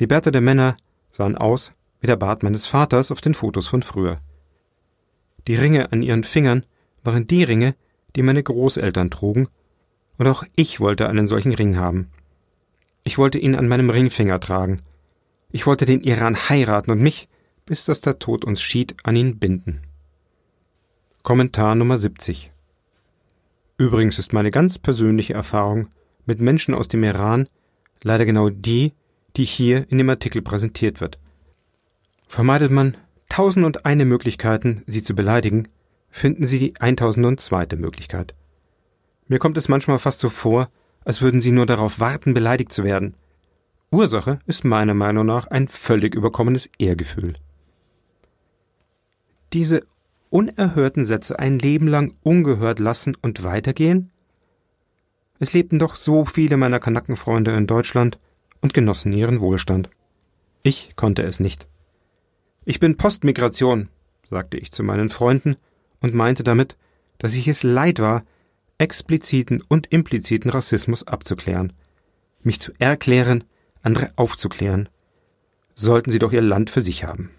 Die 0.00 0.06
Bärte 0.06 0.30
der 0.30 0.40
Männer 0.40 0.76
sahen 1.10 1.36
aus 1.36 1.72
wie 2.00 2.06
der 2.06 2.16
Bart 2.16 2.42
meines 2.42 2.66
Vaters 2.66 3.10
auf 3.10 3.22
den 3.22 3.32
Fotos 3.32 3.68
von 3.68 3.82
früher. 3.82 4.20
Die 5.46 5.54
Ringe 5.54 5.90
an 5.90 6.02
ihren 6.02 6.22
Fingern 6.22 6.66
waren 7.02 7.26
die 7.26 7.44
Ringe, 7.44 7.76
die 8.16 8.22
meine 8.22 8.42
Großeltern 8.42 9.10
trugen, 9.10 9.48
und 10.16 10.28
auch 10.28 10.44
ich 10.54 10.80
wollte 10.80 11.08
einen 11.08 11.26
solchen 11.26 11.52
Ring 11.52 11.76
haben. 11.76 12.08
Ich 13.02 13.18
wollte 13.18 13.38
ihn 13.38 13.54
an 13.56 13.68
meinem 13.68 13.90
Ringfinger 13.90 14.38
tragen. 14.38 14.80
Ich 15.50 15.66
wollte 15.66 15.84
den 15.86 16.02
Iran 16.02 16.48
heiraten 16.48 16.90
und 16.92 17.00
mich, 17.00 17.28
bis 17.66 17.84
dass 17.84 18.00
der 18.00 18.18
Tod 18.18 18.44
uns 18.44 18.62
schied, 18.62 18.94
an 19.02 19.16
ihn 19.16 19.38
binden. 19.38 19.82
Kommentar 21.22 21.74
Nummer 21.74 21.98
70 21.98 22.50
Übrigens 23.76 24.18
ist 24.18 24.32
meine 24.32 24.50
ganz 24.50 24.78
persönliche 24.78 25.34
Erfahrung 25.34 25.88
mit 26.26 26.40
Menschen 26.40 26.74
aus 26.74 26.88
dem 26.88 27.02
Iran 27.02 27.48
leider 28.02 28.24
genau 28.24 28.50
die, 28.50 28.92
die 29.36 29.44
hier 29.44 29.90
in 29.90 29.98
dem 29.98 30.10
Artikel 30.10 30.42
präsentiert 30.42 31.00
wird. 31.00 31.18
Vermeidet 32.28 32.70
man 32.70 32.96
tausend 33.28 33.66
und 33.66 33.84
eine 33.84 34.04
Möglichkeiten, 34.04 34.82
sie 34.86 35.02
zu 35.02 35.14
beleidigen, 35.14 35.68
finden 36.14 36.46
Sie 36.46 36.60
die 36.60 36.80
1002. 36.80 37.76
Möglichkeit. 37.76 38.34
Mir 39.26 39.40
kommt 39.40 39.58
es 39.58 39.68
manchmal 39.68 39.98
fast 39.98 40.20
so 40.20 40.28
vor, 40.28 40.70
als 41.04 41.20
würden 41.20 41.40
Sie 41.40 41.50
nur 41.50 41.66
darauf 41.66 41.98
warten, 41.98 42.34
beleidigt 42.34 42.72
zu 42.72 42.84
werden. 42.84 43.16
Ursache 43.90 44.38
ist 44.46 44.64
meiner 44.64 44.94
Meinung 44.94 45.26
nach 45.26 45.48
ein 45.48 45.66
völlig 45.66 46.14
überkommenes 46.14 46.70
Ehrgefühl. 46.78 47.34
Diese 49.52 49.80
unerhörten 50.30 51.04
Sätze 51.04 51.40
ein 51.40 51.58
Leben 51.58 51.88
lang 51.88 52.14
ungehört 52.22 52.78
lassen 52.78 53.16
und 53.20 53.42
weitergehen? 53.42 54.12
Es 55.40 55.52
lebten 55.52 55.80
doch 55.80 55.96
so 55.96 56.24
viele 56.24 56.56
meiner 56.56 56.78
Kanackenfreunde 56.78 57.50
in 57.56 57.66
Deutschland 57.66 58.20
und 58.60 58.72
genossen 58.72 59.12
ihren 59.12 59.40
Wohlstand. 59.40 59.90
Ich 60.62 60.94
konnte 60.94 61.24
es 61.24 61.40
nicht. 61.40 61.66
Ich 62.64 62.78
bin 62.78 62.96
Postmigration, 62.96 63.88
sagte 64.30 64.58
ich 64.58 64.70
zu 64.70 64.84
meinen 64.84 65.10
Freunden 65.10 65.56
und 66.04 66.12
meinte 66.12 66.44
damit, 66.44 66.76
dass 67.16 67.34
ich 67.34 67.48
es 67.48 67.62
leid 67.62 67.98
war, 67.98 68.26
expliziten 68.76 69.62
und 69.68 69.90
impliziten 69.90 70.50
Rassismus 70.50 71.06
abzuklären, 71.06 71.72
mich 72.42 72.60
zu 72.60 72.72
erklären, 72.78 73.44
andere 73.80 74.12
aufzuklären, 74.16 74.90
sollten 75.74 76.10
sie 76.10 76.18
doch 76.18 76.34
ihr 76.34 76.42
Land 76.42 76.68
für 76.68 76.82
sich 76.82 77.04
haben. 77.04 77.30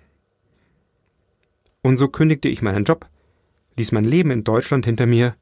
Und 1.84 2.00
so 2.00 2.08
kündigte 2.08 2.50
ich 2.50 2.64
meinen 2.64 2.86
Job, 2.86 3.08
ließ 3.78 3.92
mein 3.92 4.04
Leben 4.04 4.32
in 4.32 4.44
Deutschland 4.44 4.84
hinter 4.86 5.06
mir, 5.06 5.36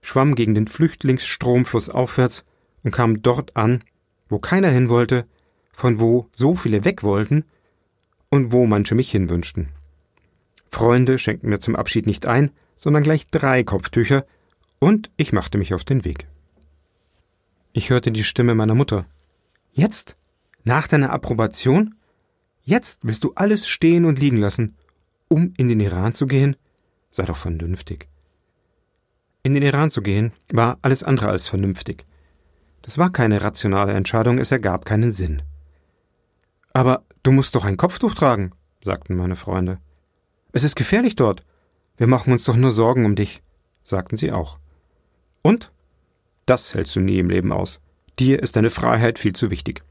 schwamm 0.00 0.34
gegen 0.34 0.54
den 0.54 0.66
Flüchtlingsstromfluss 0.66 1.90
aufwärts 1.90 2.42
und 2.84 2.92
kam 2.92 3.20
dort 3.20 3.54
an, 3.54 3.84
wo 4.30 4.38
keiner 4.38 4.70
hin 4.70 4.88
wollte, 4.88 5.26
von 5.74 6.00
wo 6.00 6.30
so 6.32 6.56
viele 6.56 6.86
weg 6.86 7.02
wollten 7.02 7.44
und 8.30 8.50
wo 8.50 8.64
manche 8.64 8.94
mich 8.94 9.10
hinwünschten. 9.10 9.68
Freunde 10.70 11.18
schenkten 11.18 11.50
mir 11.50 11.60
zum 11.60 11.76
Abschied 11.76 12.06
nicht 12.06 12.24
ein, 12.24 12.50
sondern 12.82 13.04
gleich 13.04 13.28
drei 13.28 13.62
Kopftücher, 13.62 14.26
und 14.80 15.12
ich 15.16 15.32
machte 15.32 15.56
mich 15.56 15.72
auf 15.72 15.84
den 15.84 16.04
Weg. 16.04 16.26
Ich 17.72 17.90
hörte 17.90 18.10
die 18.10 18.24
Stimme 18.24 18.56
meiner 18.56 18.74
Mutter. 18.74 19.06
Jetzt? 19.70 20.16
Nach 20.64 20.88
deiner 20.88 21.12
Approbation? 21.12 21.94
Jetzt 22.64 22.98
willst 23.04 23.22
du 23.22 23.34
alles 23.36 23.68
stehen 23.68 24.04
und 24.04 24.18
liegen 24.18 24.38
lassen, 24.38 24.74
um 25.28 25.52
in 25.56 25.68
den 25.68 25.78
Iran 25.78 26.12
zu 26.12 26.26
gehen? 26.26 26.56
Sei 27.08 27.22
doch 27.24 27.36
vernünftig. 27.36 28.08
In 29.44 29.54
den 29.54 29.62
Iran 29.62 29.92
zu 29.92 30.02
gehen 30.02 30.32
war 30.52 30.78
alles 30.82 31.04
andere 31.04 31.28
als 31.28 31.46
vernünftig. 31.46 32.04
Das 32.82 32.98
war 32.98 33.10
keine 33.10 33.42
rationale 33.42 33.92
Entscheidung, 33.92 34.38
es 34.38 34.50
ergab 34.50 34.86
keinen 34.86 35.12
Sinn. 35.12 35.42
Aber 36.72 37.04
du 37.22 37.30
musst 37.30 37.54
doch 37.54 37.64
ein 37.64 37.76
Kopftuch 37.76 38.14
tragen, 38.16 38.50
sagten 38.82 39.14
meine 39.14 39.36
Freunde. 39.36 39.78
Es 40.50 40.64
ist 40.64 40.74
gefährlich 40.74 41.14
dort. 41.14 41.44
Wir 41.96 42.06
machen 42.06 42.32
uns 42.32 42.44
doch 42.44 42.56
nur 42.56 42.70
Sorgen 42.70 43.04
um 43.04 43.14
dich, 43.14 43.42
sagten 43.84 44.16
sie 44.16 44.32
auch. 44.32 44.58
Und? 45.42 45.70
Das 46.46 46.74
hältst 46.74 46.96
du 46.96 47.00
nie 47.00 47.18
im 47.18 47.30
Leben 47.30 47.52
aus. 47.52 47.80
Dir 48.18 48.42
ist 48.42 48.56
deine 48.56 48.70
Freiheit 48.70 49.18
viel 49.18 49.34
zu 49.34 49.50
wichtig. 49.50 49.82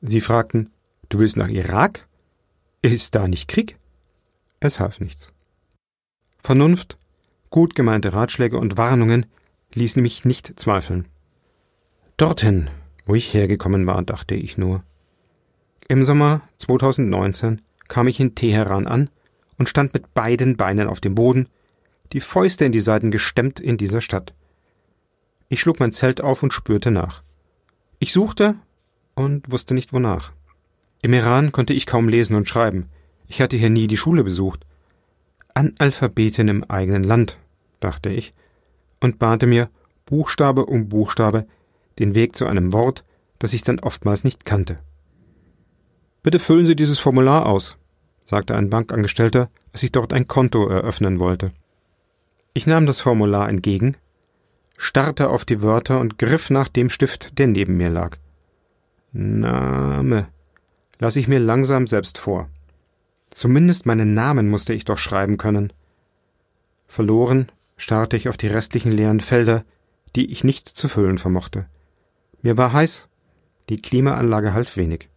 Sie 0.00 0.20
fragten, 0.20 0.70
du 1.08 1.18
willst 1.18 1.36
nach 1.36 1.48
Irak? 1.48 2.08
Ist 2.82 3.14
da 3.14 3.28
nicht 3.28 3.48
Krieg? 3.48 3.78
Es 4.58 4.80
half 4.80 5.00
nichts. 5.00 5.32
Vernunft, 6.38 6.98
gut 7.50 7.74
gemeinte 7.74 8.12
Ratschläge 8.12 8.58
und 8.58 8.76
Warnungen 8.76 9.26
ließen 9.74 10.02
mich 10.02 10.24
nicht 10.24 10.58
zweifeln. 10.58 11.06
Dorthin, 12.16 12.70
wo 13.06 13.14
ich 13.14 13.32
hergekommen 13.32 13.86
war, 13.86 14.02
dachte 14.02 14.34
ich 14.34 14.58
nur. 14.58 14.82
Im 15.88 16.04
Sommer 16.04 16.42
2019 16.56 17.60
kam 17.88 18.08
ich 18.08 18.20
in 18.20 18.34
Teheran 18.34 18.86
an 18.86 19.10
und 19.60 19.68
stand 19.68 19.92
mit 19.92 20.14
beiden 20.14 20.56
Beinen 20.56 20.88
auf 20.88 21.00
dem 21.00 21.14
Boden, 21.14 21.46
die 22.14 22.20
Fäuste 22.20 22.64
in 22.64 22.72
die 22.72 22.80
Seiten 22.80 23.10
gestemmt 23.10 23.60
in 23.60 23.76
dieser 23.76 24.00
Stadt. 24.00 24.32
Ich 25.50 25.60
schlug 25.60 25.80
mein 25.80 25.92
Zelt 25.92 26.22
auf 26.22 26.42
und 26.42 26.54
spürte 26.54 26.90
nach. 26.90 27.22
Ich 27.98 28.14
suchte 28.14 28.54
und 29.14 29.52
wusste 29.52 29.74
nicht 29.74 29.92
wonach. 29.92 30.32
Im 31.02 31.12
Iran 31.12 31.52
konnte 31.52 31.74
ich 31.74 31.84
kaum 31.84 32.08
lesen 32.08 32.36
und 32.36 32.48
schreiben. 32.48 32.86
Ich 33.28 33.42
hatte 33.42 33.58
hier 33.58 33.68
nie 33.68 33.86
die 33.86 33.98
Schule 33.98 34.24
besucht. 34.24 34.64
Analphabetin 35.52 36.48
im 36.48 36.64
eigenen 36.64 37.04
Land, 37.04 37.36
dachte 37.80 38.08
ich, 38.08 38.32
und 38.98 39.18
bahnte 39.18 39.46
mir 39.46 39.68
Buchstabe 40.06 40.64
um 40.64 40.88
Buchstabe 40.88 41.46
den 41.98 42.14
Weg 42.14 42.34
zu 42.34 42.46
einem 42.46 42.72
Wort, 42.72 43.04
das 43.38 43.52
ich 43.52 43.60
dann 43.60 43.78
oftmals 43.78 44.24
nicht 44.24 44.46
kannte. 44.46 44.78
Bitte 46.22 46.38
füllen 46.38 46.64
Sie 46.64 46.76
dieses 46.76 46.98
Formular 46.98 47.44
aus, 47.44 47.76
sagte 48.30 48.54
ein 48.54 48.70
Bankangestellter, 48.70 49.50
als 49.72 49.82
ich 49.82 49.90
dort 49.90 50.12
ein 50.12 50.28
Konto 50.28 50.68
eröffnen 50.68 51.18
wollte. 51.18 51.50
Ich 52.54 52.64
nahm 52.64 52.86
das 52.86 53.00
Formular 53.00 53.48
entgegen, 53.48 53.96
starrte 54.78 55.30
auf 55.30 55.44
die 55.44 55.62
Wörter 55.62 55.98
und 55.98 56.16
griff 56.16 56.48
nach 56.48 56.68
dem 56.68 56.90
Stift, 56.90 57.40
der 57.40 57.48
neben 57.48 57.76
mir 57.76 57.90
lag. 57.90 58.16
Name. 59.10 60.28
Lass 61.00 61.16
ich 61.16 61.26
mir 61.26 61.40
langsam 61.40 61.88
selbst 61.88 62.18
vor. 62.18 62.48
Zumindest 63.30 63.84
meinen 63.84 64.14
Namen 64.14 64.48
musste 64.48 64.74
ich 64.74 64.84
doch 64.84 64.98
schreiben 64.98 65.36
können. 65.36 65.72
Verloren 66.86 67.50
starrte 67.76 68.16
ich 68.16 68.28
auf 68.28 68.36
die 68.36 68.46
restlichen 68.46 68.92
leeren 68.92 69.18
Felder, 69.18 69.64
die 70.14 70.30
ich 70.30 70.44
nicht 70.44 70.68
zu 70.68 70.86
füllen 70.86 71.18
vermochte. 71.18 71.66
Mir 72.42 72.56
war 72.56 72.72
heiß, 72.72 73.08
die 73.70 73.82
Klimaanlage 73.82 74.54
half 74.54 74.76
wenig. 74.76 75.09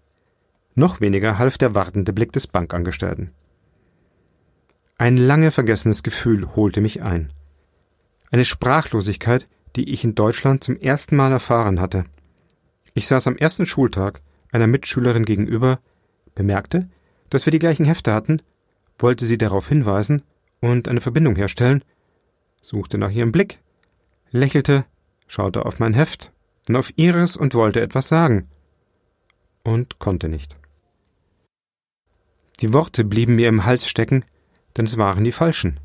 Noch 0.75 1.01
weniger 1.01 1.38
half 1.38 1.57
der 1.57 1.75
wartende 1.75 2.13
Blick 2.13 2.31
des 2.31 2.47
Bankangestellten. 2.47 3.31
Ein 4.97 5.17
lange 5.17 5.51
vergessenes 5.51 6.03
Gefühl 6.03 6.55
holte 6.55 6.81
mich 6.81 7.01
ein. 7.01 7.31
Eine 8.31 8.45
Sprachlosigkeit, 8.45 9.47
die 9.75 9.91
ich 9.91 10.03
in 10.03 10.15
Deutschland 10.15 10.63
zum 10.63 10.77
ersten 10.77 11.15
Mal 11.15 11.31
erfahren 11.31 11.79
hatte. 11.79 12.05
Ich 12.93 13.07
saß 13.07 13.27
am 13.27 13.38
ersten 13.38 13.65
Schultag 13.65 14.21
einer 14.51 14.67
Mitschülerin 14.67 15.25
gegenüber, 15.25 15.79
bemerkte, 16.36 16.89
dass 17.29 17.45
wir 17.45 17.51
die 17.51 17.59
gleichen 17.59 17.86
Hefte 17.86 18.13
hatten, 18.13 18.41
wollte 18.99 19.25
sie 19.25 19.38
darauf 19.38 19.67
hinweisen 19.67 20.23
und 20.62 20.88
eine 20.88 21.01
Verbindung 21.01 21.36
herstellen, 21.36 21.83
suchte 22.62 22.97
nach 22.97 23.12
ihrem 23.12 23.31
Blick, 23.31 23.59
lächelte, 24.31 24.86
schaute 25.27 25.65
auf 25.65 25.79
mein 25.79 25.93
Heft, 25.93 26.31
dann 26.65 26.75
auf 26.75 26.93
ihres 26.95 27.36
und 27.36 27.55
wollte 27.55 27.81
etwas 27.81 28.07
sagen 28.07 28.47
und 29.63 29.99
konnte 29.99 30.29
nicht. 30.29 30.55
Die 32.59 32.73
Worte 32.73 33.03
blieben 33.03 33.35
mir 33.35 33.49
im 33.49 33.65
Hals 33.65 33.87
stecken, 33.87 34.23
denn 34.77 34.85
es 34.85 34.97
waren 34.97 35.23
die 35.23 35.31
falschen. 35.31 35.79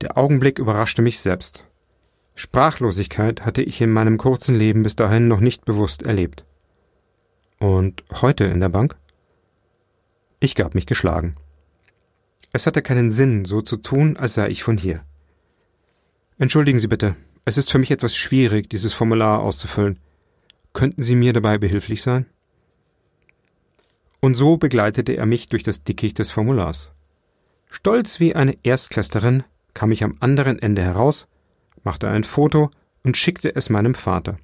Der 0.00 0.18
Augenblick 0.18 0.58
überraschte 0.58 1.02
mich 1.02 1.20
selbst. 1.20 1.66
Sprachlosigkeit 2.34 3.46
hatte 3.46 3.62
ich 3.62 3.80
in 3.80 3.90
meinem 3.90 4.18
kurzen 4.18 4.56
Leben 4.56 4.82
bis 4.82 4.96
dahin 4.96 5.28
noch 5.28 5.40
nicht 5.40 5.64
bewusst 5.64 6.02
erlebt. 6.02 6.44
Und 7.58 8.02
heute 8.20 8.44
in 8.44 8.60
der 8.60 8.68
Bank? 8.68 8.96
Ich 10.40 10.54
gab 10.54 10.74
mich 10.74 10.86
geschlagen. 10.86 11.36
Es 12.52 12.66
hatte 12.66 12.82
keinen 12.82 13.10
Sinn, 13.10 13.44
so 13.44 13.62
zu 13.62 13.76
tun, 13.76 14.16
als 14.16 14.34
sei 14.34 14.48
ich 14.48 14.62
von 14.62 14.76
hier. 14.76 15.04
Entschuldigen 16.38 16.78
Sie 16.78 16.88
bitte, 16.88 17.16
es 17.44 17.58
ist 17.58 17.70
für 17.70 17.78
mich 17.78 17.90
etwas 17.90 18.16
schwierig, 18.16 18.68
dieses 18.68 18.92
Formular 18.92 19.40
auszufüllen. 19.40 19.98
Könnten 20.72 21.02
Sie 21.02 21.14
mir 21.14 21.32
dabei 21.32 21.58
behilflich 21.58 22.02
sein? 22.02 22.26
Und 24.24 24.36
so 24.36 24.56
begleitete 24.56 25.12
er 25.12 25.26
mich 25.26 25.50
durch 25.50 25.64
das 25.64 25.84
Dickicht 25.84 26.18
des 26.18 26.30
Formulars. 26.30 26.92
Stolz 27.70 28.20
wie 28.20 28.34
eine 28.34 28.56
Erstklässlerin 28.62 29.44
kam 29.74 29.92
ich 29.92 30.02
am 30.02 30.16
anderen 30.18 30.58
Ende 30.58 30.80
heraus, 30.80 31.28
machte 31.82 32.08
ein 32.08 32.24
Foto 32.24 32.70
und 33.02 33.18
schickte 33.18 33.54
es 33.54 33.68
meinem 33.68 33.94
Vater. 33.94 34.38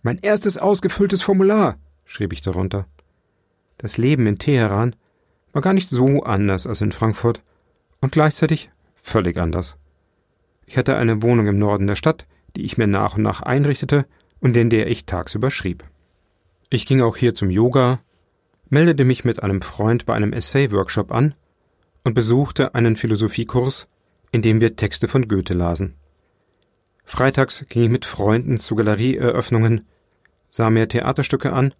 Mein 0.00 0.16
erstes 0.16 0.56
ausgefülltes 0.56 1.20
Formular, 1.20 1.76
schrieb 2.06 2.32
ich 2.32 2.40
darunter. 2.40 2.86
Das 3.76 3.98
Leben 3.98 4.26
in 4.26 4.38
Teheran 4.38 4.96
war 5.52 5.60
gar 5.60 5.74
nicht 5.74 5.90
so 5.90 6.22
anders 6.22 6.66
als 6.66 6.80
in 6.80 6.92
Frankfurt 6.92 7.42
und 8.00 8.12
gleichzeitig 8.12 8.70
völlig 8.94 9.36
anders. 9.36 9.76
Ich 10.64 10.78
hatte 10.78 10.96
eine 10.96 11.22
Wohnung 11.22 11.48
im 11.48 11.58
Norden 11.58 11.86
der 11.86 11.96
Stadt, 11.96 12.26
die 12.56 12.64
ich 12.64 12.78
mir 12.78 12.86
nach 12.86 13.18
und 13.18 13.24
nach 13.24 13.42
einrichtete 13.42 14.06
und 14.40 14.56
in 14.56 14.70
der 14.70 14.86
ich 14.86 15.04
tagsüber 15.04 15.50
schrieb. 15.50 15.84
Ich 16.70 16.86
ging 16.86 17.02
auch 17.02 17.18
hier 17.18 17.34
zum 17.34 17.50
Yoga, 17.50 18.00
meldete 18.74 19.04
mich 19.04 19.24
mit 19.24 19.40
einem 19.40 19.62
Freund 19.62 20.04
bei 20.04 20.14
einem 20.14 20.32
Essay-Workshop 20.32 21.12
an 21.12 21.36
und 22.02 22.14
besuchte 22.14 22.74
einen 22.74 22.96
Philosophiekurs, 22.96 23.86
in 24.32 24.42
dem 24.42 24.60
wir 24.60 24.74
Texte 24.74 25.06
von 25.06 25.28
Goethe 25.28 25.54
lasen. 25.54 25.94
Freitags 27.04 27.64
ging 27.68 27.84
ich 27.84 27.88
mit 27.88 28.04
Freunden 28.04 28.58
zu 28.58 28.74
Galerieeröffnungen, 28.74 29.84
sah 30.50 30.70
mir 30.70 30.88
Theaterstücke 30.88 31.52
an 31.52 31.72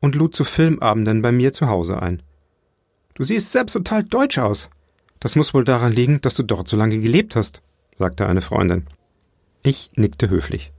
und 0.00 0.14
lud 0.14 0.34
zu 0.34 0.44
Filmabenden 0.44 1.20
bei 1.20 1.32
mir 1.32 1.52
zu 1.52 1.68
Hause 1.68 2.00
ein. 2.00 2.22
Du 3.12 3.24
siehst 3.24 3.52
selbst 3.52 3.74
total 3.74 4.02
deutsch 4.02 4.38
aus. 4.38 4.70
Das 5.20 5.36
muss 5.36 5.52
wohl 5.52 5.64
daran 5.64 5.92
liegen, 5.92 6.22
dass 6.22 6.34
du 6.34 6.44
dort 6.44 6.66
so 6.66 6.78
lange 6.78 6.98
gelebt 6.98 7.36
hast, 7.36 7.60
sagte 7.94 8.26
eine 8.26 8.40
Freundin. 8.40 8.86
Ich 9.62 9.90
nickte 9.96 10.30
höflich. 10.30 10.72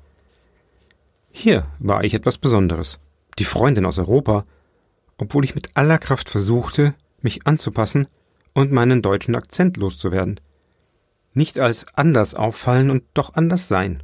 Hier 1.31 1.67
war 1.77 2.03
ich 2.03 2.15
etwas 2.15 2.39
Besonderes. 2.39 2.97
Die 3.37 3.45
Freundin 3.45 3.85
aus 3.85 3.99
Europa, 3.99 4.45
obwohl 5.23 5.45
ich 5.45 5.55
mit 5.55 5.69
aller 5.75 5.99
Kraft 5.99 6.29
versuchte, 6.29 6.95
mich 7.21 7.47
anzupassen 7.47 8.07
und 8.53 8.73
meinen 8.73 9.01
deutschen 9.01 9.35
Akzent 9.35 9.77
loszuwerden. 9.77 10.41
Nicht 11.33 11.61
als 11.61 11.85
anders 11.95 12.35
auffallen 12.35 12.91
und 12.91 13.03
doch 13.13 13.33
anders 13.35 13.69
sein. 13.69 14.03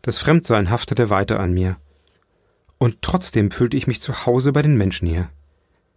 Das 0.00 0.16
Fremdsein 0.16 0.70
haftete 0.70 1.10
weiter 1.10 1.38
an 1.38 1.52
mir. 1.52 1.76
Und 2.78 3.02
trotzdem 3.02 3.50
fühlte 3.50 3.76
ich 3.76 3.86
mich 3.86 4.00
zu 4.00 4.24
Hause 4.24 4.52
bei 4.52 4.62
den 4.62 4.76
Menschen 4.76 5.06
hier. 5.06 5.28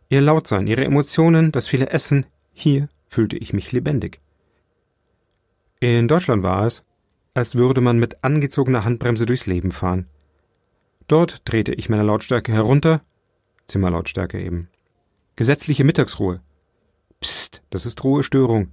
Ihr 0.09 0.21
Lautsein, 0.21 0.67
ihre 0.67 0.83
Emotionen, 0.83 1.53
das 1.53 1.69
viele 1.69 1.89
Essen, 1.89 2.25
hier 2.51 2.89
fühlte 3.07 3.37
ich 3.37 3.53
mich 3.53 3.71
lebendig. 3.71 4.19
In 5.79 6.09
Deutschland 6.09 6.43
war 6.43 6.65
es, 6.65 6.83
als 7.33 7.55
würde 7.55 7.79
man 7.79 7.97
mit 7.97 8.25
angezogener 8.25 8.83
Handbremse 8.83 9.25
durchs 9.25 9.45
Leben 9.45 9.71
fahren. 9.71 10.07
Dort 11.07 11.41
drehte 11.45 11.73
ich 11.73 11.87
meine 11.87 12.03
Lautstärke 12.03 12.51
herunter, 12.51 13.01
Zimmerlautstärke 13.67 14.41
eben. 14.41 14.69
Gesetzliche 15.35 15.83
Mittagsruhe, 15.83 16.41
Psst, 17.25 17.63
das 17.71 17.85
ist 17.85 18.03
Ruhestörung. 18.03 18.69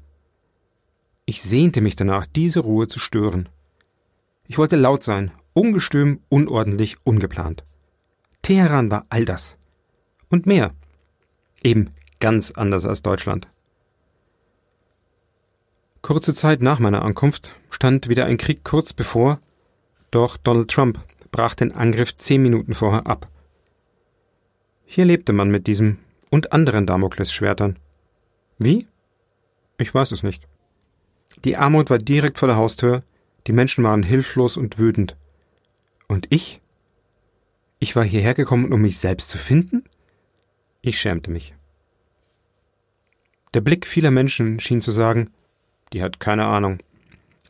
Ich 1.24 1.42
sehnte 1.42 1.80
mich 1.80 1.96
danach, 1.96 2.26
diese 2.26 2.60
Ruhe 2.60 2.86
zu 2.86 2.98
stören. 2.98 3.48
Ich 4.46 4.58
wollte 4.58 4.76
laut 4.76 5.02
sein, 5.02 5.30
ungestüm, 5.54 6.20
unordentlich, 6.28 6.96
ungeplant. 7.04 7.64
Teheran 8.42 8.90
war 8.90 9.06
all 9.08 9.24
das. 9.24 9.56
Und 10.28 10.46
mehr. 10.46 10.72
Eben 11.62 11.90
ganz 12.20 12.50
anders 12.50 12.84
als 12.84 13.00
Deutschland. 13.02 13.46
Kurze 16.02 16.34
Zeit 16.34 16.60
nach 16.60 16.80
meiner 16.80 17.02
Ankunft 17.02 17.58
stand 17.70 18.08
wieder 18.08 18.26
ein 18.26 18.36
Krieg 18.36 18.64
kurz 18.64 18.92
bevor, 18.92 19.40
doch 20.10 20.36
Donald 20.36 20.70
Trump 20.70 21.00
brach 21.30 21.54
den 21.54 21.72
Angriff 21.72 22.14
zehn 22.14 22.42
Minuten 22.42 22.74
vorher 22.74 23.06
ab. 23.06 23.28
Hier 24.94 25.06
lebte 25.06 25.32
man 25.32 25.50
mit 25.50 25.66
diesem 25.68 25.96
und 26.28 26.52
anderen 26.52 26.84
Damoklesschwertern. 26.84 27.78
Wie? 28.58 28.86
Ich 29.78 29.94
weiß 29.94 30.12
es 30.12 30.22
nicht. 30.22 30.46
Die 31.46 31.56
Armut 31.56 31.88
war 31.88 31.96
direkt 31.96 32.36
vor 32.36 32.46
der 32.46 32.58
Haustür, 32.58 33.02
die 33.46 33.52
Menschen 33.52 33.84
waren 33.84 34.02
hilflos 34.02 34.58
und 34.58 34.76
wütend. 34.76 35.16
Und 36.08 36.26
ich? 36.28 36.60
Ich 37.78 37.96
war 37.96 38.04
hierher 38.04 38.34
gekommen, 38.34 38.70
um 38.70 38.82
mich 38.82 38.98
selbst 38.98 39.30
zu 39.30 39.38
finden? 39.38 39.82
Ich 40.82 41.00
schämte 41.00 41.30
mich. 41.30 41.54
Der 43.54 43.62
Blick 43.62 43.86
vieler 43.86 44.10
Menschen 44.10 44.60
schien 44.60 44.82
zu 44.82 44.90
sagen, 44.90 45.30
die 45.94 46.02
hat 46.02 46.20
keine 46.20 46.44
Ahnung. 46.44 46.82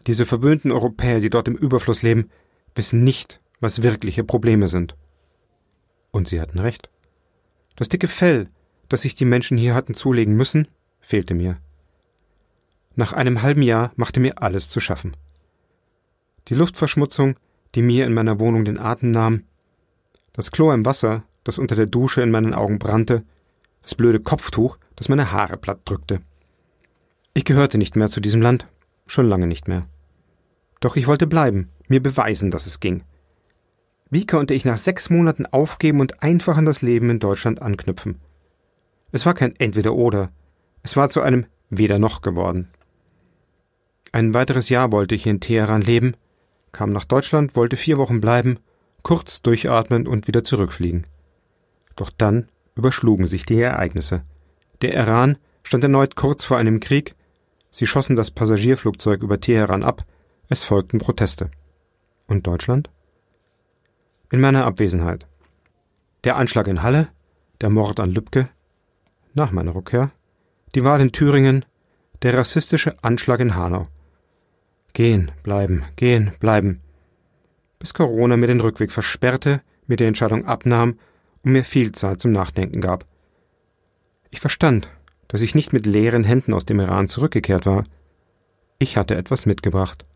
Diese 0.06 0.26
verwöhnten 0.26 0.70
Europäer, 0.70 1.18
die 1.18 1.30
dort 1.30 1.48
im 1.48 1.56
Überfluss 1.56 2.02
leben, 2.02 2.30
wissen 2.76 3.02
nicht, 3.02 3.40
was 3.58 3.82
wirkliche 3.82 4.22
Probleme 4.22 4.68
sind. 4.68 4.94
Und 6.12 6.28
sie 6.28 6.40
hatten 6.40 6.60
recht. 6.60 6.91
Das 7.76 7.88
dicke 7.88 8.08
Fell, 8.08 8.48
das 8.88 9.02
sich 9.02 9.14
die 9.14 9.24
Menschen 9.24 9.56
hier 9.56 9.74
hatten 9.74 9.94
zulegen 9.94 10.34
müssen, 10.34 10.68
fehlte 11.00 11.34
mir. 11.34 11.58
Nach 12.94 13.12
einem 13.12 13.42
halben 13.42 13.62
Jahr 13.62 13.92
machte 13.96 14.20
mir 14.20 14.42
alles 14.42 14.68
zu 14.68 14.80
schaffen. 14.80 15.12
Die 16.48 16.54
Luftverschmutzung, 16.54 17.36
die 17.74 17.82
mir 17.82 18.06
in 18.06 18.12
meiner 18.12 18.38
Wohnung 18.38 18.64
den 18.64 18.78
Atem 18.78 19.10
nahm, 19.10 19.44
das 20.32 20.50
Chlor 20.50 20.74
im 20.74 20.84
Wasser, 20.84 21.24
das 21.44 21.58
unter 21.58 21.74
der 21.74 21.86
Dusche 21.86 22.22
in 22.22 22.30
meinen 22.30 22.54
Augen 22.54 22.78
brannte, 22.78 23.24
das 23.82 23.94
blöde 23.94 24.20
Kopftuch, 24.20 24.78
das 24.96 25.08
meine 25.08 25.32
Haare 25.32 25.56
platt 25.56 25.80
drückte. 25.84 26.20
Ich 27.34 27.44
gehörte 27.44 27.78
nicht 27.78 27.96
mehr 27.96 28.08
zu 28.08 28.20
diesem 28.20 28.42
Land, 28.42 28.66
schon 29.06 29.26
lange 29.26 29.46
nicht 29.46 29.68
mehr. 29.68 29.86
Doch 30.80 30.96
ich 30.96 31.06
wollte 31.06 31.26
bleiben, 31.26 31.70
mir 31.88 32.02
beweisen, 32.02 32.50
dass 32.50 32.66
es 32.66 32.80
ging. 32.80 33.04
Wie 34.12 34.26
konnte 34.26 34.52
ich 34.52 34.66
nach 34.66 34.76
sechs 34.76 35.08
Monaten 35.08 35.46
aufgeben 35.46 36.00
und 36.00 36.22
einfach 36.22 36.58
an 36.58 36.66
das 36.66 36.82
Leben 36.82 37.08
in 37.08 37.18
Deutschland 37.18 37.62
anknüpfen? 37.62 38.20
Es 39.10 39.24
war 39.24 39.32
kein 39.32 39.56
Entweder-Oder, 39.56 40.30
es 40.82 40.98
war 40.98 41.08
zu 41.08 41.22
einem 41.22 41.46
Weder-Noch 41.70 42.20
geworden. 42.20 42.68
Ein 44.12 44.34
weiteres 44.34 44.68
Jahr 44.68 44.92
wollte 44.92 45.14
ich 45.14 45.26
in 45.26 45.40
Teheran 45.40 45.80
leben, 45.80 46.14
kam 46.72 46.92
nach 46.92 47.06
Deutschland, 47.06 47.56
wollte 47.56 47.76
vier 47.76 47.96
Wochen 47.96 48.20
bleiben, 48.20 48.58
kurz 49.00 49.40
durchatmen 49.40 50.06
und 50.06 50.26
wieder 50.26 50.44
zurückfliegen. 50.44 51.06
Doch 51.96 52.10
dann 52.10 52.50
überschlugen 52.74 53.26
sich 53.26 53.46
die 53.46 53.62
Ereignisse. 53.62 54.24
Der 54.82 54.92
Iran 54.92 55.38
stand 55.62 55.84
erneut 55.84 56.16
kurz 56.16 56.44
vor 56.44 56.58
einem 56.58 56.80
Krieg, 56.80 57.14
sie 57.70 57.86
schossen 57.86 58.16
das 58.16 58.30
Passagierflugzeug 58.30 59.22
über 59.22 59.40
Teheran 59.40 59.82
ab, 59.82 60.04
es 60.50 60.64
folgten 60.64 60.98
Proteste. 60.98 61.50
Und 62.26 62.46
Deutschland? 62.46 62.90
In 64.32 64.40
meiner 64.40 64.64
Abwesenheit. 64.64 65.26
Der 66.24 66.36
Anschlag 66.36 66.66
in 66.66 66.82
Halle, 66.82 67.08
der 67.60 67.68
Mord 67.68 68.00
an 68.00 68.10
Lübcke, 68.10 68.48
nach 69.34 69.52
meiner 69.52 69.74
Rückkehr, 69.74 70.10
die 70.74 70.84
Wahl 70.84 71.02
in 71.02 71.12
Thüringen, 71.12 71.66
der 72.22 72.38
rassistische 72.38 72.94
Anschlag 73.04 73.40
in 73.40 73.54
Hanau. 73.54 73.88
Gehen, 74.94 75.32
bleiben, 75.42 75.84
gehen, 75.96 76.32
bleiben. 76.40 76.80
Bis 77.78 77.92
Corona 77.92 78.38
mir 78.38 78.46
den 78.46 78.60
Rückweg 78.60 78.90
versperrte, 78.90 79.60
mir 79.86 79.98
die 79.98 80.06
Entscheidung 80.06 80.46
abnahm 80.46 80.98
und 81.42 81.52
mir 81.52 81.62
viel 81.62 81.92
Zeit 81.92 82.22
zum 82.22 82.32
Nachdenken 82.32 82.80
gab. 82.80 83.04
Ich 84.30 84.40
verstand, 84.40 84.88
dass 85.28 85.42
ich 85.42 85.54
nicht 85.54 85.74
mit 85.74 85.84
leeren 85.84 86.24
Händen 86.24 86.54
aus 86.54 86.64
dem 86.64 86.80
Iran 86.80 87.06
zurückgekehrt 87.06 87.66
war. 87.66 87.84
Ich 88.78 88.96
hatte 88.96 89.14
etwas 89.14 89.44
mitgebracht. 89.44 90.06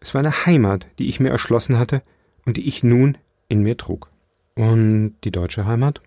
Es 0.00 0.14
war 0.14 0.18
eine 0.18 0.46
Heimat, 0.46 0.88
die 0.98 1.08
ich 1.08 1.20
mir 1.20 1.30
erschlossen 1.30 1.78
hatte 1.78 2.02
und 2.44 2.56
die 2.56 2.66
ich 2.68 2.82
nun 2.82 3.18
in 3.48 3.62
mir 3.62 3.76
trug. 3.76 4.10
Und 4.54 5.16
die 5.24 5.30
deutsche 5.30 5.66
Heimat? 5.66 6.02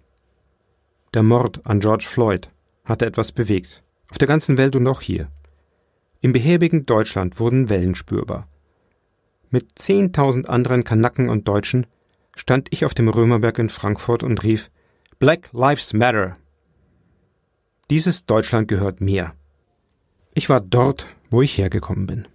Der 1.14 1.24
Mord 1.24 1.66
an 1.66 1.80
George 1.80 2.06
Floyd 2.08 2.50
hatte 2.86 3.06
etwas 3.06 3.32
bewegt, 3.32 3.84
auf 4.10 4.18
der 4.18 4.28
ganzen 4.28 4.58
Welt 4.58 4.76
und 4.76 4.88
auch 4.88 5.02
hier. 5.02 5.30
Im 6.22 6.34
behäbigen 6.34 6.86
Deutschland 6.86 7.40
wurden 7.40 7.70
Wellen 7.70 7.96
spürbar. 7.96 8.48
Mit 9.50 9.78
zehntausend 9.78 10.50
anderen 10.50 10.84
Kanaken 10.84 11.30
und 11.30 11.48
Deutschen 11.48 11.86
stand 12.36 12.70
ich 12.72 12.86
auf 12.86 12.94
dem 12.94 13.10
Römerberg 13.10 13.60
in 13.60 13.70
Frankfurt 13.70 14.24
und 14.24 14.44
rief 14.44 14.72
Black 15.20 15.50
Lives 15.54 15.94
Matter. 15.94 16.34
Dieses 17.90 18.26
Deutschland 18.26 18.68
gehört 18.68 19.02
mir. 19.02 19.34
Ich 20.34 20.50
war 20.50 20.62
dort, 20.62 21.08
wo 21.30 21.42
ich 21.42 21.58
hergekommen 21.58 22.08
bin. 22.08 22.28